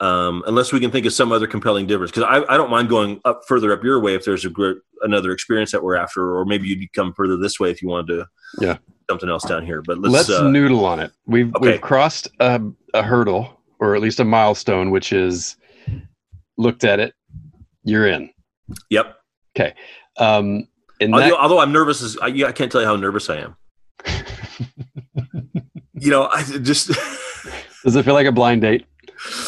Um, 0.01 0.43
unless 0.47 0.73
we 0.73 0.81
can 0.81 0.91
think 0.91 1.07
of 1.07 1.13
some 1.13 1.31
other 1.31 1.47
compelling 1.47 1.87
difference, 1.87 2.11
because 2.11 2.25
I, 2.25 2.53
I 2.53 2.57
don't 2.57 2.71
mind 2.71 2.89
going 2.89 3.21
up 3.25 3.43
further 3.47 3.73
up 3.73 3.85
your 3.85 4.01
way 4.01 4.15
if 4.15 4.25
there's 4.25 4.47
a 4.47 4.51
great, 4.51 4.79
another 5.03 5.31
experience 5.31 5.71
that 5.73 5.83
we're 5.85 5.95
after, 5.95 6.35
or 6.37 6.45
maybe 6.47 6.67
you'd 6.69 6.93
come 6.95 7.13
further 7.13 7.37
this 7.37 7.61
way 7.61 7.71
if 7.71 7.83
you 7.83 7.89
wanted 7.89 8.15
to. 8.17 8.27
Yeah. 8.61 8.79
something 9.11 9.29
else 9.29 9.45
down 9.45 9.67
here. 9.67 9.83
But 9.83 9.99
Let's, 9.99 10.29
let's, 10.29 10.41
uh, 10.41 10.49
noodle 10.49 10.87
on 10.87 11.01
it. 11.01 11.13
We've 11.27 11.55
okay. 11.55 11.73
we've 11.73 11.81
crossed 11.83 12.29
a, 12.41 12.63
a 12.95 13.03
hurdle, 13.03 13.60
or 13.81 13.97
at 13.97 14.03
least 14.03 14.21
a 14.21 14.25
milestone, 14.25 14.91
which 14.91 15.13
is 15.13 15.57
looked 16.57 16.85
at 16.85 17.01
it. 17.01 17.15
You're 17.83 18.07
in. 18.07 18.31
yep. 18.91 19.17
Okay. 19.57 19.75
Um, 20.19 20.69
in 21.01 21.15
Although, 21.15 21.31
that, 21.31 21.39
although 21.39 21.61
I'm 21.61 21.73
nervous, 21.73 22.03
as 22.03 22.17
I, 22.19 22.27
yeah, 22.29 22.47
I 22.47 22.53
can't 22.53 22.71
tell 22.71 22.83
you 22.83 22.87
how 22.87 22.95
nervous 22.95 23.31
I 23.31 23.39
am. 23.39 23.57
you 25.95 26.11
know, 26.11 26.29
I 26.31 26.43
just 26.43 26.89
does 27.85 27.97
it 27.97 28.05
feel 28.05 28.15
like 28.15 28.27
a 28.27 28.33
blind 28.33 28.61
date? 28.61 28.87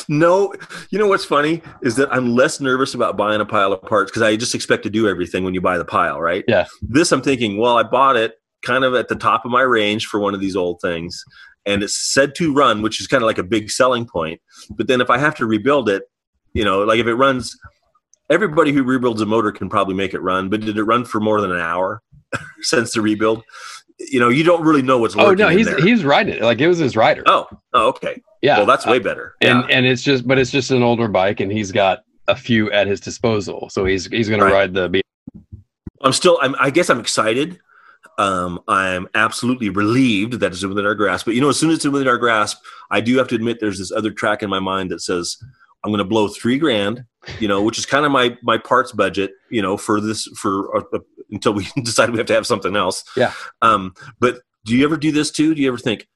no. 0.09 0.55
You 0.91 0.99
know 0.99 1.07
what's 1.07 1.25
funny 1.25 1.63
is 1.83 1.97
that 1.97 2.13
I'm 2.13 2.35
less 2.35 2.61
nervous 2.61 2.95
about 2.95 3.17
buying 3.17 3.41
a 3.41 3.47
pile 3.47 3.73
of 3.73 3.83
parts 3.83 4.11
because 4.11 4.23
I 4.23 4.37
just 4.37 4.55
expect 4.55 4.83
to 4.85 4.91
do 4.91 5.09
everything 5.09 5.45
when 5.45 5.55
you 5.55 5.61
buy 5.61 5.79
the 5.79 5.85
pile, 5.85 6.21
right? 6.21 6.45
Yeah. 6.49 6.67
This 6.81 7.13
I'm 7.13 7.23
thinking, 7.23 7.59
well, 7.59 7.79
I 7.79 7.83
bought 7.83 8.17
it 8.17 8.35
kind 8.63 8.85
of 8.85 8.95
at 8.95 9.09
the 9.09 9.17
top 9.17 9.45
of 9.45 9.51
my 9.51 9.63
range 9.63 10.07
for 10.07 10.21
one 10.21 10.35
of 10.35 10.41
these 10.41 10.57
old 10.57 10.81
things, 10.81 11.25
and 11.67 11.83
it's 11.83 11.95
said 11.95 12.35
to 12.37 12.53
run, 12.53 12.83
which 12.83 13.01
is 13.01 13.07
kind 13.07 13.23
of 13.23 13.27
like 13.27 13.39
a 13.39 13.43
big 13.43 13.71
selling 13.71 14.07
point. 14.07 14.41
But 14.71 14.87
then 14.89 15.01
if 15.01 15.11
I 15.11 15.19
have 15.19 15.35
to 15.37 15.47
rebuild 15.47 15.89
it, 15.89 16.03
you 16.55 16.65
know, 16.65 16.81
like 16.85 16.99
if 17.01 17.07
it 17.07 17.15
runs. 17.15 17.57
Everybody 18.31 18.73
who 18.73 18.83
rebuilds 18.83 19.21
a 19.21 19.27
motor 19.27 19.53
can 19.53 19.69
probably 19.69 19.95
make 19.95 20.15
it 20.15 20.21
run, 20.21 20.49
but 20.49 20.61
did 20.63 20.79
it 20.79 20.85
run 20.85 21.05
for 21.05 21.21
more 21.21 21.43
than 21.43 21.53
an 21.53 21.59
hour 21.61 22.01
since 22.63 22.95
the 22.95 23.03
rebuild? 23.03 23.43
You 23.99 24.21
know, 24.21 24.31
you 24.31 24.43
don't 24.43 24.63
really 24.63 24.81
know 24.81 24.97
what's 24.97 25.15
Oh 25.15 25.25
lurking 25.25 25.39
no, 25.45 25.49
in 25.49 25.59
he's 25.59 25.69
he's 25.83 26.03
riding 26.05 26.37
it 26.37 26.43
like 26.43 26.59
it 26.61 26.67
was 26.69 26.79
his 26.79 26.97
rider. 26.97 27.23
Oh, 27.27 27.47
oh, 27.75 27.89
okay. 27.89 28.23
yeah, 28.41 28.57
Well, 28.57 28.65
that's 28.65 28.87
Uh, 28.87 28.91
way 28.93 29.01
better. 29.01 29.35
and 29.43 29.65
yeah. 29.69 29.77
and 29.77 29.85
it's 29.85 30.01
just, 30.03 30.27
but 30.27 30.39
it's 30.39 30.51
just 30.51 30.71
an 30.71 30.83
older 30.83 31.09
bike, 31.09 31.41
and 31.41 31.53
he's 31.53 31.73
got 31.73 32.05
a 32.27 32.35
few 32.35 32.71
at 32.73 32.87
his 32.87 33.01
disposal, 33.01 33.69
so 33.69 33.85
he's 33.85 34.07
he's 34.07 34.31
going 34.31 34.41
Right. 34.41 34.49
to 34.49 34.55
ride 34.55 34.75
the. 34.93 35.03
I'm 36.01 36.13
still. 36.15 36.39
I'm, 36.41 36.55
I 36.59 36.71
guess 36.71 36.89
I'm 36.89 37.01
excited. 37.01 37.59
Um, 38.19 38.61
I'm 38.69 39.09
absolutely 39.15 39.69
relieved 39.71 40.35
that 40.35 40.53
it's 40.53 40.65
within 40.65 40.87
our 40.87 40.95
grasp. 40.95 41.27
But 41.27 41.35
you 41.35 41.41
know, 41.41 41.49
as 41.49 41.59
soon 41.59 41.71
as 41.71 41.77
it's 41.77 41.87
within 41.87 42.09
our 42.09 42.19
grasp, 42.19 42.59
I 42.91 43.01
do 43.01 43.17
have 43.19 43.29
to 43.29 43.35
admit 43.35 43.59
there's 43.61 43.79
this 43.79 43.93
other 43.93 44.11
track 44.11 44.43
in 44.43 44.51
my 44.51 44.61
mind 44.61 44.91
that 44.91 45.01
says 45.01 45.39
I'm 45.85 45.91
going 45.91 45.99
to 45.99 46.05
blow 46.05 46.29
three 46.29 46.59
grand. 46.59 47.05
You 47.39 47.47
know, 47.47 47.63
which 47.63 47.79
is 47.79 47.87
kind 47.87 48.05
of 48.05 48.11
my 48.13 48.37
my 48.43 48.59
parts 48.59 48.93
budget. 48.93 49.33
You 49.51 49.63
know, 49.63 49.77
for 49.77 50.01
this 50.01 50.27
for 50.37 50.77
uh, 50.77 50.83
uh, 50.93 50.99
until 51.31 51.55
we 51.55 51.67
decide 51.83 52.11
we 52.11 52.19
have 52.19 52.27
to 52.27 52.35
have 52.35 52.47
something 52.47 52.77
else. 52.77 53.05
Yeah. 53.17 53.33
Um, 53.63 53.95
but 54.19 54.41
do 54.65 54.77
you 54.77 54.85
ever 54.85 54.97
do 54.97 55.13
this 55.13 55.31
too? 55.31 55.55
Do 55.55 55.63
you 55.63 55.69
ever 55.69 55.79
think, 55.79 56.09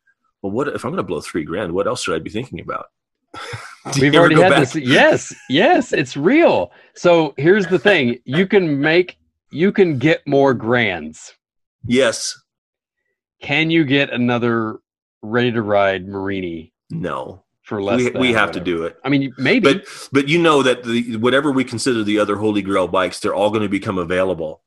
well, 0.43 0.53
what 0.53 0.69
if 0.69 0.85
I'm 0.85 0.91
going 0.91 0.99
to 0.99 1.03
blow 1.03 1.21
three 1.21 1.45
grand? 1.45 1.73
What 1.73 1.87
else 1.87 2.03
should 2.03 2.15
I 2.15 2.19
be 2.19 2.31
thinking 2.31 2.61
about? 2.61 2.87
We've 4.01 4.15
already 4.15 4.41
had 4.41 4.51
back- 4.51 4.61
this. 4.61 4.75
Yes, 4.75 5.35
yes, 5.49 5.93
it's 5.93 6.17
real. 6.17 6.73
So 6.95 7.35
here's 7.37 7.67
the 7.67 7.79
thing: 7.79 8.19
you 8.25 8.47
can 8.47 8.81
make, 8.81 9.19
you 9.51 9.73
can 9.73 9.99
get 9.99 10.27
more 10.27 10.55
grands. 10.55 11.35
Yes. 11.87 12.39
Can 13.43 13.71
you 13.71 13.85
get 13.85 14.11
another 14.11 14.79
ready 15.23 15.53
to 15.53 15.63
ride 15.63 16.07
Morini 16.07 16.73
No. 16.91 17.45
for 17.63 17.83
less? 17.83 17.99
We, 18.03 18.11
we 18.11 18.33
have 18.33 18.51
to 18.53 18.61
do 18.61 18.85
it. 18.85 18.97
I 19.05 19.09
mean, 19.09 19.33
maybe. 19.39 19.73
But 19.75 19.87
but 20.13 20.29
you 20.29 20.41
know 20.41 20.63
that 20.63 20.85
the 20.85 21.17
whatever 21.17 21.51
we 21.53 21.65
consider 21.65 22.03
the 22.03 22.19
other 22.19 22.37
holy 22.37 22.63
grail 22.63 22.89
bikes, 22.89 23.21
they're 23.21 23.35
all 23.35 23.51
going 23.51 23.63
to 23.63 23.69
become 23.69 23.99
available 23.99 24.63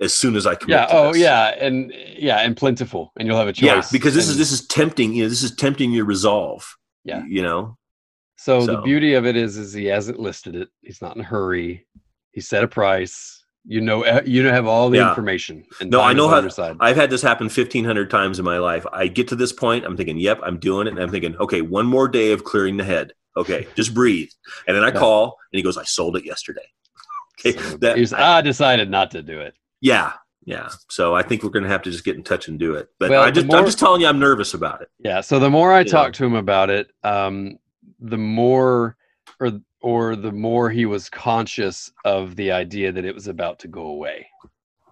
as 0.00 0.12
soon 0.14 0.34
as 0.34 0.46
I 0.46 0.54
commit. 0.54 0.76
yeah. 0.80 0.86
to 0.86 0.92
Oh, 0.96 1.12
this. 1.12 1.22
yeah, 1.22 1.48
and 1.60 1.92
yeah, 2.16 2.38
and 2.40 2.56
plentiful, 2.56 3.12
and 3.18 3.28
you'll 3.28 3.36
have 3.38 3.48
a 3.48 3.52
choice. 3.52 3.62
yeah. 3.66 3.82
Because 3.92 4.14
this 4.14 4.28
is 4.28 4.36
this 4.38 4.50
is 4.50 4.66
tempting. 4.66 5.12
You 5.14 5.24
know, 5.24 5.28
this 5.28 5.42
is 5.42 5.54
tempting 5.54 5.92
your 5.92 6.04
resolve. 6.06 6.76
Yeah. 7.04 7.22
You 7.28 7.42
know. 7.42 7.76
So, 8.36 8.66
the 8.66 8.82
beauty 8.82 9.14
of 9.14 9.24
it 9.24 9.36
is, 9.36 9.56
is 9.56 9.72
he 9.72 9.86
hasn't 9.86 10.18
listed 10.18 10.54
it. 10.54 10.68
He's 10.82 11.00
not 11.00 11.14
in 11.16 11.22
a 11.22 11.24
hurry. 11.24 11.86
He 12.32 12.42
set 12.42 12.62
a 12.64 12.68
price. 12.68 13.33
You 13.66 13.80
know, 13.80 14.02
eh, 14.02 14.20
you 14.26 14.44
have 14.46 14.66
all 14.66 14.90
the 14.90 14.98
Yeah. 14.98 15.08
information. 15.08 15.64
And 15.80 15.90
No, 15.90 16.00
I 16.02 16.12
know 16.12 16.28
how- 16.28 16.46
side. 16.48 16.76
I've 16.80 16.96
had 16.96 17.08
this 17.10 17.22
happen 17.22 17.48
fifteen 17.48 17.84
hundred 17.84 18.10
times 18.10 18.38
in 18.38 18.44
my 18.44 18.58
life. 18.58 18.84
I 18.92 19.06
get 19.06 19.28
to 19.28 19.36
this 19.36 19.52
point, 19.52 19.84
I'm 19.86 19.96
thinking, 19.96 20.18
"Yep, 20.18 20.40
I'm 20.42 20.58
doing 20.58 20.86
it," 20.86 20.90
and 20.90 20.98
I'm 21.02 21.10
thinking, 21.10 21.34
"Okay, 21.38 21.62
one 21.62 21.86
more 21.86 22.06
day 22.06 22.32
of 22.32 22.44
clearing 22.44 22.76
the 22.76 22.84
head. 22.84 23.12
Okay, 23.36 23.66
just 23.76 23.94
breathe." 23.94 24.28
And 24.68 24.76
then 24.76 24.84
I 24.84 24.88
Yeah. 24.88 24.98
call, 24.98 25.38
and 25.52 25.58
he 25.58 25.62
goes, 25.62 25.78
"I 25.78 25.84
sold 25.84 26.16
it 26.16 26.24
yesterday." 26.26 26.66
Okay, 27.40 27.58
So 27.58 27.76
that 27.78 27.96
he's, 27.98 28.12
I- 28.12 28.38
I 28.38 28.40
decided 28.42 28.90
not 28.90 29.10
to 29.12 29.22
do 29.22 29.40
it. 29.40 29.54
yeah, 29.80 30.12
yeah. 30.44 30.68
So 30.88 31.14
I 31.16 31.22
think 31.22 31.42
we're 31.42 31.50
going 31.50 31.64
to 31.64 31.68
have 31.68 31.82
to 31.82 31.90
just 31.90 32.04
get 32.04 32.16
in 32.16 32.22
touch 32.22 32.48
and 32.48 32.58
do 32.58 32.74
it. 32.74 32.88
But 33.00 33.10
Well, 33.10 33.22
i 33.22 33.30
just 33.30 33.46
more, 33.46 33.56
i'm 33.58 33.64
just 33.66 33.78
telling 33.78 34.00
you, 34.02 34.06
I'm 34.06 34.18
nervous 34.20 34.54
about 34.54 34.82
it. 34.82 34.88
Yeah. 35.00 35.20
So 35.20 35.38
the 35.38 35.50
more 35.50 35.72
I 35.72 35.82
know. 35.82 36.10
to 36.10 36.24
him 36.24 36.34
about 36.34 36.70
it, 36.70 36.88
um, 37.02 37.58
the 37.98 38.16
more, 38.18 38.96
or 39.40 39.60
or 39.84 40.16
the 40.16 40.32
more 40.32 40.70
he 40.70 40.86
was 40.86 41.10
conscious 41.10 41.92
of 42.06 42.36
the 42.36 42.50
idea 42.50 42.90
that 42.90 43.04
it 43.04 43.14
was 43.14 43.28
about 43.28 43.58
to 43.58 43.68
go 43.68 43.82
away. 43.88 44.26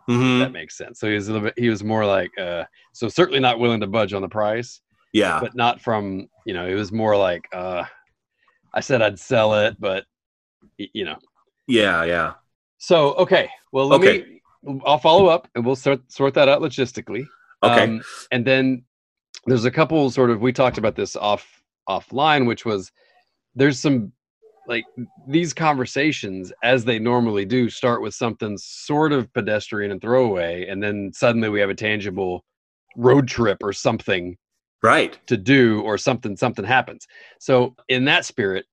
Mhm. 0.07 0.40
That 0.40 0.52
makes 0.52 0.76
sense. 0.76 1.00
So 1.00 1.09
he 1.09 1.14
was 1.14 1.28
a 1.28 1.33
little 1.33 1.48
bit. 1.48 1.59
He 1.59 1.70
was 1.70 1.83
more 1.83 2.05
like, 2.05 2.31
uh, 2.38 2.64
so 2.92 3.09
certainly 3.09 3.40
not 3.40 3.59
willing 3.59 3.81
to 3.81 3.87
budge 3.87 4.12
on 4.12 4.20
the 4.20 4.28
price, 4.28 4.83
Yeah. 5.14 5.40
but 5.40 5.55
not 5.55 5.81
from 5.81 6.28
you 6.44 6.52
know. 6.52 6.66
It 6.66 6.74
was 6.74 6.92
more 6.92 7.16
like, 7.16 7.48
uh, 7.55 7.85
I 8.74 8.81
said 8.81 9.00
I'd 9.00 9.18
sell 9.18 9.55
it, 9.55 9.81
but 9.81 10.05
you 10.76 11.07
know. 11.07 11.16
Yeah, 11.66 12.05
yeah. 12.05 12.35
So 12.76 13.14
okay, 13.14 13.48
well 13.72 13.87
let 13.88 14.00
Okay. 14.00 14.40
me. 14.64 14.81
I'll 14.85 14.98
follow 14.98 15.26
up, 15.26 15.48
and 15.55 15.64
we'll 15.64 15.74
sort 15.76 16.00
sort 16.12 16.35
that 16.35 16.48
out 16.50 16.61
logistically. 16.61 17.24
Okay. 17.62 17.85
Um, 17.85 18.02
and 18.31 18.44
then 18.44 18.85
there's 19.46 19.64
a 19.64 19.70
couple 19.70 20.11
sort 20.11 20.28
of 20.31 20.42
we 20.42 20.52
talked 20.52 20.76
about 20.76 20.96
this 20.96 21.16
off 21.16 21.62
offline, 21.88 22.46
which 22.46 22.66
was 22.66 22.92
there's 23.55 23.78
some 23.78 24.12
like 24.66 24.85
these 25.27 25.53
conversations 25.53 26.53
as 26.62 26.85
they 26.85 26.98
normally 26.98 27.44
do 27.44 27.68
start 27.68 28.03
with 28.03 28.14
something 28.14 28.57
sort 28.59 29.12
of 29.12 29.33
pedestrian 29.33 29.90
and 29.90 30.01
throwaway, 30.01 30.66
and 30.66 30.83
then 30.83 31.11
suddenly 31.14 31.48
we 31.48 31.61
have 31.61 31.70
a 31.70 31.75
tangible 31.75 32.44
road 32.96 33.27
trip 33.29 33.59
or 33.62 33.72
something 33.72 34.37
right. 34.83 35.18
to 35.27 35.37
do 35.37 35.81
or 35.83 35.98
something 35.98 36.37
something 36.37 36.64
happens. 36.64 37.07
So 37.40 37.75
in 37.88 38.05
that 38.07 38.25
spirit, 38.25 38.66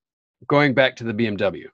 going 0.48 0.74
back 0.74 0.96
to 0.98 1.04
the 1.04 1.14
BMW, 1.14 1.66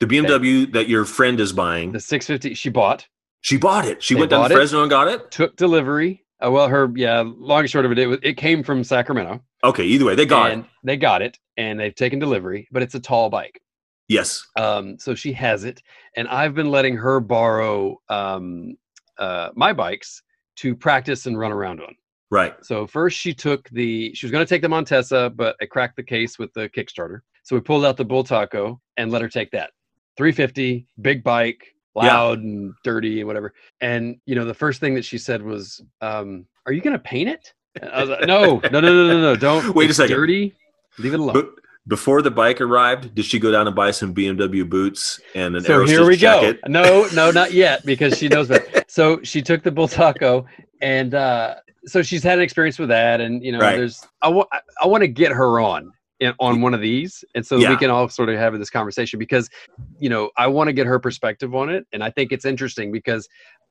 The 0.00 0.06
BMW 0.06 0.72
that 0.72 0.88
your 0.88 1.04
friend 1.04 1.40
is 1.40 1.52
buying, 1.52 1.92
the 1.92 2.00
650 2.00 2.54
she 2.54 2.68
bought, 2.68 3.06
she 3.44 3.58
bought 3.58 3.84
it. 3.84 4.02
She 4.02 4.14
went 4.14 4.30
down 4.30 4.48
to? 4.48 4.54
Fresno 4.54 4.82
and 4.82 4.90
got 4.90 5.08
it. 5.08 5.30
took 5.30 5.56
delivery. 5.56 6.24
Uh, 6.44 6.50
well, 6.50 6.66
her 6.68 6.90
yeah, 6.96 7.22
long 7.24 7.60
and 7.60 7.70
short 7.70 7.84
of 7.84 7.92
it, 7.92 7.98
it, 7.98 8.06
was, 8.06 8.18
it 8.22 8.38
came 8.38 8.62
from 8.62 8.82
Sacramento. 8.82 9.42
Okay, 9.64 9.84
either 9.84 10.04
way, 10.04 10.14
they 10.14 10.26
got 10.26 10.50
and 10.50 10.64
it. 10.64 10.70
They 10.84 10.96
got 10.96 11.22
it, 11.22 11.38
and 11.56 11.80
they've 11.80 11.94
taken 11.94 12.18
delivery, 12.18 12.68
but 12.70 12.82
it's 12.82 12.94
a 12.94 13.00
tall 13.00 13.30
bike. 13.30 13.60
Yes. 14.08 14.46
Um, 14.56 14.98
so 14.98 15.14
she 15.14 15.32
has 15.32 15.64
it, 15.64 15.82
and 16.16 16.28
I've 16.28 16.54
been 16.54 16.70
letting 16.70 16.96
her 16.96 17.18
borrow 17.20 17.98
um, 18.10 18.76
uh, 19.18 19.48
my 19.54 19.72
bikes 19.72 20.22
to 20.56 20.76
practice 20.76 21.24
and 21.26 21.38
run 21.38 21.50
around 21.52 21.80
on. 21.80 21.96
Right. 22.30 22.54
So 22.62 22.86
first 22.86 23.18
she 23.18 23.32
took 23.32 23.68
the 23.70 24.12
she 24.14 24.26
was 24.26 24.30
going 24.30 24.44
to 24.44 24.48
take 24.48 24.60
the 24.62 24.68
Montesa, 24.68 25.30
but 25.34 25.56
I 25.62 25.66
cracked 25.66 25.96
the 25.96 26.02
case 26.02 26.38
with 26.38 26.52
the 26.52 26.68
Kickstarter. 26.68 27.20
So 27.42 27.56
we 27.56 27.60
pulled 27.60 27.84
out 27.84 27.96
the 27.96 28.04
Bultaco 28.04 28.78
and 28.96 29.10
let 29.10 29.22
her 29.22 29.28
take 29.28 29.50
that. 29.52 29.70
350, 30.16 30.86
big 31.00 31.22
bike, 31.24 31.74
Yeah. 31.96 32.02
loud 32.14 32.40
and 32.40 32.72
dirty 32.84 33.20
and 33.20 33.26
whatever. 33.26 33.54
And 33.80 34.16
you 34.26 34.34
know, 34.34 34.44
the 34.44 34.54
first 34.54 34.80
thing 34.80 34.94
that 34.94 35.04
she 35.04 35.16
said 35.18 35.42
was, 35.42 35.80
um, 36.00 36.46
"Are 36.66 36.72
you 36.72 36.80
going 36.82 36.92
to 36.96 37.02
paint 37.02 37.28
it?" 37.30 37.54
I 37.82 38.00
was 38.00 38.10
like, 38.10 38.26
"No, 38.26 38.60
no, 38.70 38.80
no, 38.80 38.80
no, 38.80 39.06
no, 39.08 39.20
no! 39.20 39.36
Don't 39.36 39.74
Wait 39.74 39.90
a 39.90 39.94
second. 39.94 40.16
Dirty. 40.16 40.54
Leave 40.98 41.14
it 41.14 41.20
alone." 41.20 41.32
But 41.34 41.50
before 41.86 42.22
the 42.22 42.30
bike 42.30 42.60
arrived, 42.60 43.14
did 43.14 43.24
she 43.24 43.38
go 43.38 43.50
down 43.50 43.66
and 43.66 43.76
buy 43.76 43.90
some 43.90 44.14
BMW 44.14 44.68
boots 44.68 45.20
and 45.34 45.56
an 45.56 45.64
so 45.64 45.84
here 45.84 46.06
we 46.06 46.16
jacket? 46.16 46.60
go. 46.64 46.70
No, 46.70 47.06
no, 47.14 47.30
not 47.30 47.52
yet 47.52 47.84
because 47.84 48.16
she 48.16 48.28
knows 48.28 48.48
better. 48.48 48.84
so 48.88 49.20
she 49.22 49.42
took 49.42 49.62
the 49.62 49.70
Bultaco, 49.72 50.44
and 50.80 51.14
uh, 51.14 51.56
so 51.86 52.00
she's 52.00 52.22
had 52.22 52.38
an 52.38 52.44
experience 52.44 52.78
with 52.78 52.88
that, 52.88 53.20
and 53.20 53.42
you 53.44 53.52
know, 53.52 53.58
Right. 53.58 53.76
there's 53.76 54.02
I 54.22 54.28
want 54.28 54.48
I 54.82 54.86
want 54.86 55.02
to 55.02 55.08
get 55.08 55.32
her 55.32 55.60
on 55.60 55.92
in, 56.20 56.32
on 56.40 56.60
one 56.62 56.72
of 56.74 56.80
these, 56.80 57.22
and 57.34 57.44
so 57.44 57.58
that 57.58 57.68
we 57.68 57.76
can 57.76 57.90
all 57.90 58.08
sort 58.08 58.28
of 58.30 58.36
have 58.38 58.56
this 58.58 58.70
conversation 58.70 59.18
because 59.18 59.50
you 59.98 60.08
know 60.08 60.30
I 60.38 60.46
want 60.46 60.68
to 60.68 60.72
get 60.72 60.86
her 60.86 60.98
perspective 60.98 61.54
on 61.54 61.68
it, 61.68 61.86
and 61.92 62.02
I 62.04 62.08
think 62.10 62.30
it's 62.32 62.44
interesting 62.46 62.92
because 62.92 63.28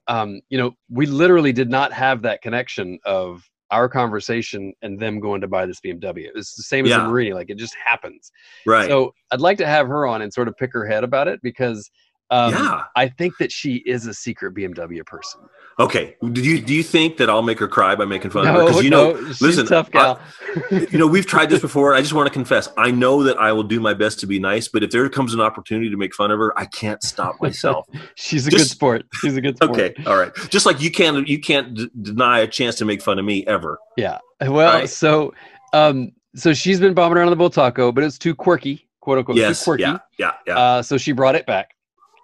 um, 0.07 0.41
you 0.49 0.57
know 0.59 0.75
we 0.89 1.07
literally 1.07 1.53
did 1.53 1.69
not 1.71 1.91
have 1.93 2.21
that 2.23 2.41
connection 2.43 2.99
of 3.05 3.49
our 3.73 3.89
conversation 3.89 4.71
and 4.83 4.99
them 4.99 5.19
going 5.19 5.41
to 5.41 5.47
buy 5.47 5.65
this 5.65 5.79
BMW. 5.81 6.29
It's 6.35 6.55
the 6.55 6.63
same 6.63 6.85
as 6.85 6.91
Yeah. 6.91 6.99
the 6.99 7.03
Morini, 7.05 7.33
like 7.33 7.49
it 7.49 7.57
just 7.57 7.75
happens. 7.83 8.31
Right. 8.65 8.87
So 8.87 9.13
I'd 9.31 9.41
like 9.41 9.57
to 9.57 9.65
have 9.65 9.87
her 9.87 10.05
on 10.05 10.21
and 10.21 10.31
sort 10.31 10.47
of 10.47 10.55
pick 10.57 10.71
her 10.73 10.85
head 10.85 11.03
about 11.03 11.27
it 11.27 11.39
because 11.41 11.89
um, 12.29 12.53
yeah. 12.53 12.83
I 12.95 13.09
think 13.09 13.37
that 13.37 13.51
she 13.51 13.75
is 13.85 14.05
a 14.07 14.13
secret 14.13 14.55
BMW 14.55 15.05
person. 15.05 15.41
Okay. 15.79 16.15
Do 16.31 16.41
you 16.41 16.61
do 16.61 16.73
you 16.73 16.83
think 16.83 17.17
that 17.17 17.29
I'll 17.29 17.41
make 17.41 17.57
her 17.59 17.67
cry 17.67 17.95
by 17.95 18.05
making 18.05 18.29
fun 18.31 18.47
of 18.47 18.53
her? 18.53 18.65
Because 18.65 18.83
you 18.83 18.89
know, 18.91 19.13
no, 19.13 19.27
she's 19.27 19.41
listen, 19.41 19.65
tough 19.65 19.89
gal. 19.89 20.19
you 20.71 20.97
know, 20.99 21.07
we've 21.07 21.25
tried 21.25 21.49
this 21.49 21.61
before. 21.67 21.93
I 21.95 22.01
just 22.01 22.13
want 22.13 22.27
to 22.27 22.33
confess. 22.33 22.69
I 22.77 22.91
know 22.91 23.23
that 23.23 23.37
I 23.39 23.51
will 23.51 23.63
do 23.63 23.79
my 23.79 23.93
best 23.95 24.19
to 24.21 24.27
be 24.27 24.39
nice, 24.39 24.67
but 24.67 24.83
if 24.83 24.91
there 24.91 25.07
comes 25.09 25.33
an 25.33 25.41
opportunity 25.41 25.89
to 25.89 25.97
make 25.97 26.13
fun 26.13 26.29
of 26.31 26.37
her, 26.39 26.57
I 26.57 26.65
can't 26.65 27.01
stop 27.01 27.41
myself. 27.41 27.87
she's 28.15 28.45
a 28.47 28.51
good 28.51 28.67
sport. 28.67 29.05
She's 29.21 29.35
a 29.35 29.41
good 29.41 29.57
sport. 29.57 29.71
okay. 29.71 29.93
All 30.05 30.17
right. 30.17 30.31
Just 30.49 30.65
like 30.67 30.79
you 30.79 30.91
can't 30.91 31.27
you 31.27 31.39
can't 31.39 31.73
d- 31.75 31.89
deny 32.01 32.39
a 32.39 32.47
chance 32.47 32.75
to 32.75 32.85
make 32.85 33.01
fun 33.01 33.17
of 33.17 33.25
me 33.25 33.45
ever. 33.47 33.79
Yeah. 33.97 34.19
Well, 34.41 34.73
Right. 34.73 34.89
so 34.89 35.33
um, 35.73 36.11
so 36.35 36.53
she's 36.53 36.79
been 36.79 36.93
bombing 36.93 37.17
around 37.17 37.29
on 37.31 37.37
the 37.37 37.43
Bultaco, 37.43 37.93
but 37.93 38.03
it's 38.03 38.19
too 38.19 38.35
quirky, 38.35 38.87
quote 39.01 39.17
unquote, 39.19 39.37
yes. 39.37 39.59
too 39.59 39.63
quirky. 39.65 39.81
Yeah. 39.83 39.97
Yeah. 40.19 40.31
Yeah. 40.45 40.57
Uh, 40.59 40.81
so 40.83 40.97
she 40.97 41.11
brought 41.13 41.33
it 41.35 41.45
back, 41.47 41.72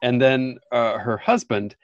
and 0.02 0.22
then 0.22 0.58
uh, 0.72 0.98
her 0.98 1.18
husband, 1.18 1.76